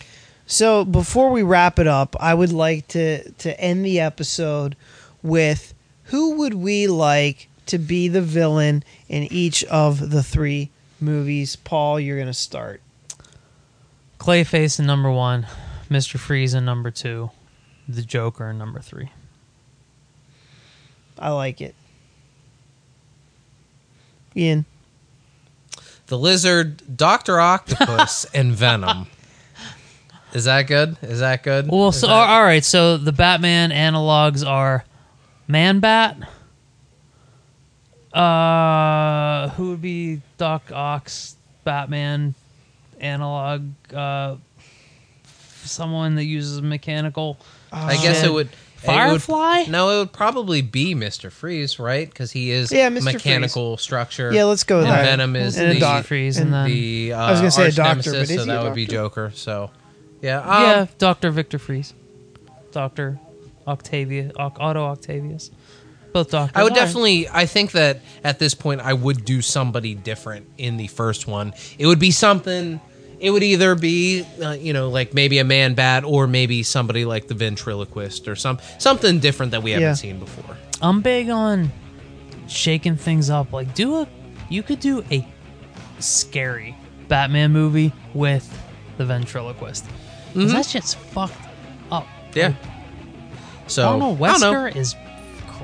[0.47, 4.77] So before we wrap it up, I would like to to end the episode
[5.23, 10.71] with who would we like to be the villain in each of the three
[11.01, 11.57] movies?
[11.57, 12.83] Paul, you're gonna start.
[14.19, 15.47] Clayface in number one,
[15.91, 16.19] Mr.
[16.19, 17.31] Freeze in number two,
[17.89, 19.11] the Joker in number three.
[21.19, 21.75] I like it.
[24.37, 24.65] Ian.
[26.07, 29.07] The lizard, Doctor Octopus, and Venom.
[30.33, 30.97] Is that good?
[31.03, 31.69] Is that good?
[31.69, 32.65] Well, Is so that- all right.
[32.65, 34.85] So the Batman analogs are
[35.47, 36.19] Man Bat.
[38.13, 42.35] Uh, who would be Doc Ock's Batman
[43.01, 43.69] analog?
[43.93, 44.37] Uh,
[45.65, 47.39] someone that uses mechanical.
[47.73, 48.49] I guess it would.
[48.85, 49.65] It would- Firefly?
[49.69, 52.09] no, it would probably be Mister Freeze, right?
[52.09, 53.05] Because he is Yeah, Mr.
[53.15, 54.33] mechanical structure.
[54.33, 55.05] Yeah, let's go with and that.
[55.05, 57.69] Venom is And the, doc- Freeze, and and then the uh, I was gonna say
[57.69, 58.87] a doctor, nemesis, but is so that would be?
[58.87, 59.33] Joker.
[59.35, 59.71] So,
[60.23, 61.95] yeah, um, yeah, Doctor Victor Freeze,
[62.73, 63.19] Doctor
[63.67, 65.51] Octavia, Otto Octavius,
[66.13, 66.53] both doctors.
[66.57, 66.85] I would All right.
[66.87, 67.29] definitely.
[67.29, 71.53] I think that at this point, I would do somebody different in the first one.
[71.79, 72.81] It would be something.
[73.25, 77.07] It would either be, uh, you know, like maybe a man bat, or maybe somebody
[77.07, 79.95] like the ventriloquist, or some something different that we haven't Yeah.
[79.95, 80.59] seen before.
[80.83, 81.73] I'm big on
[82.49, 83.51] shaking things up.
[83.51, 84.09] Like, do a,
[84.51, 85.27] you could do a
[86.01, 86.77] scary
[87.09, 88.47] Batman movie with
[88.99, 89.87] the ventriloquist.
[90.35, 91.33] 'Cause That shit's fucked
[91.91, 92.07] up.
[92.35, 92.53] Yeah.
[93.69, 94.53] So Arnold I don't know.
[94.53, 94.95] Wesker is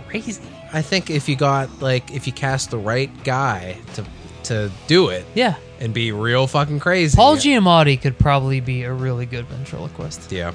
[0.08, 0.40] crazy.
[0.72, 4.04] I think if you got like if you cast the right guy to
[4.50, 7.16] to do it Yeah, and be real fucking crazy.
[7.16, 10.30] Paul Giamatti could probably be a really good ventriloquist.
[10.30, 10.52] Yeah.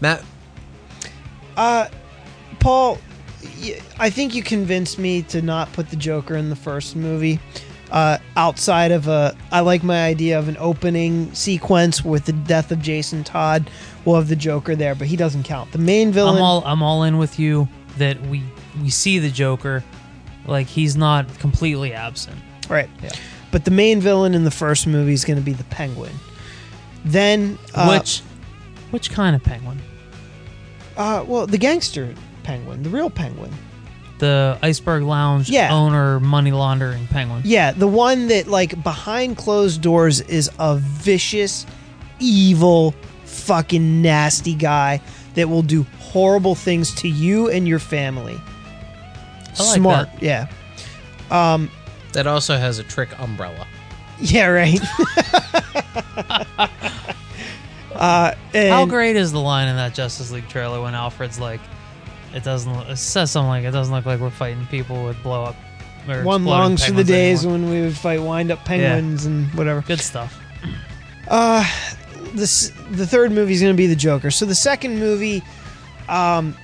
[0.00, 0.22] Matt,
[1.56, 1.86] Uh,
[2.60, 2.98] Paul,
[3.62, 7.38] y- I think you convinced me to not put the Joker in the first movie.
[7.90, 12.72] Uh, outside of a, I like my idea of an opening sequence with the death
[12.72, 13.70] of Jason Todd.
[14.04, 15.70] We'll have the Joker there, but he doesn't count.
[15.70, 16.36] The main villain.
[16.36, 18.42] I'm all I'm all in with you that we
[18.82, 19.84] we see the Joker,
[20.46, 22.36] like he's not completely absent.
[22.68, 22.88] right.
[23.50, 26.12] But the main villain in the first movie is going to be the Penguin.
[27.04, 28.20] Then, uh, which
[28.90, 29.78] which kind of penguin?
[30.96, 33.52] uh, well, the gangster Penguin, the real Penguin.
[34.18, 35.72] the Iceberg Lounge Yeah.
[35.74, 37.42] owner money laundering penguin.
[37.44, 41.66] Yeah, the one that like behind closed doors is a vicious,
[42.20, 42.94] evil,
[43.24, 45.00] fucking nasty guy
[45.34, 48.40] that will do horrible things to you and your family.
[49.58, 50.22] Like Smart, that.
[50.22, 50.48] yeah.
[52.12, 53.66] That also has a trick umbrella.
[54.20, 54.78] Yeah, right.
[57.94, 61.60] uh, How great is the line in that Justice League trailer when Alfred's like,
[62.32, 65.20] "It doesn't." look- It says something like, "It doesn't look like we're fighting people with
[65.22, 65.56] blow up."
[66.22, 69.80] One longs for the days anymore." when we would fight wind up penguins and whatever.
[69.82, 70.38] Good stuff.
[71.28, 71.64] Uh,
[72.34, 74.30] this the third movie is going to be the Joker.
[74.30, 75.42] So the second movie,
[76.08, 76.54] um,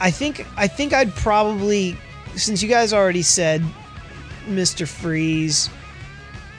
[0.00, 1.96] I think I think I'd probably
[2.34, 3.62] since you guys already said
[4.46, 5.68] Mister Freeze,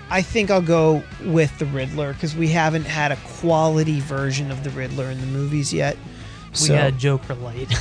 [0.09, 4.63] I think I'll go with the Riddler because we haven't had a quality version of
[4.63, 5.97] the Riddler in the movies yet.
[6.51, 7.73] We So had Joker Light.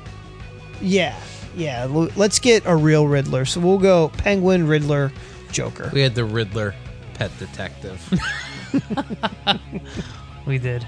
[0.80, 1.18] yeah,
[1.56, 1.84] yeah.
[1.84, 3.44] Let's get a real Riddler.
[3.44, 5.12] So we'll go Penguin, Riddler,
[5.50, 5.90] Joker.
[5.92, 6.74] We had the Riddler
[7.14, 8.00] pet detective.
[10.46, 10.86] we did.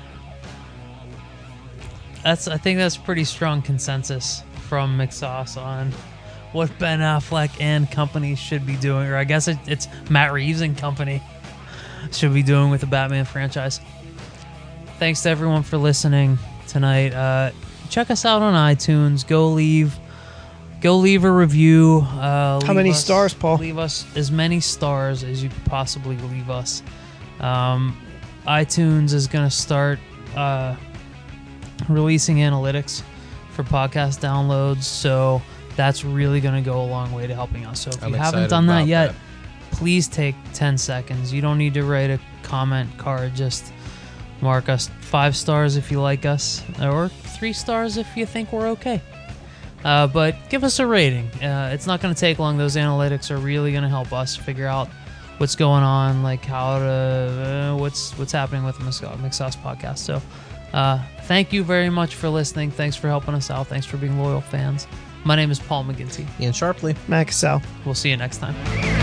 [2.23, 2.49] That's.
[2.49, 5.93] I think that's pretty strong consensus from McSauce on
[6.53, 10.61] what Ben Affleck and company should be doing, or I guess it, it's Matt Reeves
[10.61, 11.23] and company
[12.13, 13.81] should be doing with the Batman franchise.
[14.99, 16.39] Thanks to everyone for listening
[16.69, 17.15] tonight.
[17.15, 17.53] Uh,
[17.89, 19.27] check us out on iTunes.
[19.27, 19.97] Go leave,
[20.81, 22.01] go leave a review.
[22.11, 23.57] Uh, How many us- stars, Paul?
[23.59, 26.83] Leave us as many stars as you could possibly leave us.
[27.41, 27.97] Um,
[28.47, 29.99] iTunes is going to start
[30.37, 30.77] uh,
[31.89, 33.03] releasing analytics
[33.53, 35.43] for podcast downloads, so
[35.77, 37.81] that's really going to go a long way to helping us.
[37.81, 39.17] So if I'm you haven't done that yet, that.
[39.77, 41.33] please take 10 seconds.
[41.33, 43.35] You don't need to write a comment card.
[43.35, 43.73] Just
[44.41, 48.69] mark us five stars if you like us, or three stars if you think we're
[48.69, 49.01] okay.
[49.85, 51.27] Uh, but give us a rating.
[51.43, 52.59] Uh, it's not going to take long.
[52.59, 54.89] Those analytics are really going to help us figure out
[55.39, 56.85] what's going on, like how to
[57.73, 59.99] uh, what's what's happening with the McSauce podcast.
[59.99, 60.21] So,
[60.73, 62.71] uh, thank you very much for listening.
[62.71, 63.67] Thanks for helping us out.
[63.67, 64.87] Thanks for being loyal fans.
[65.25, 66.27] My name is Paul McGinty.
[66.41, 66.97] Ian Sharpley.
[67.09, 67.63] Mac Cassell.
[67.85, 69.00] We'll see you next time.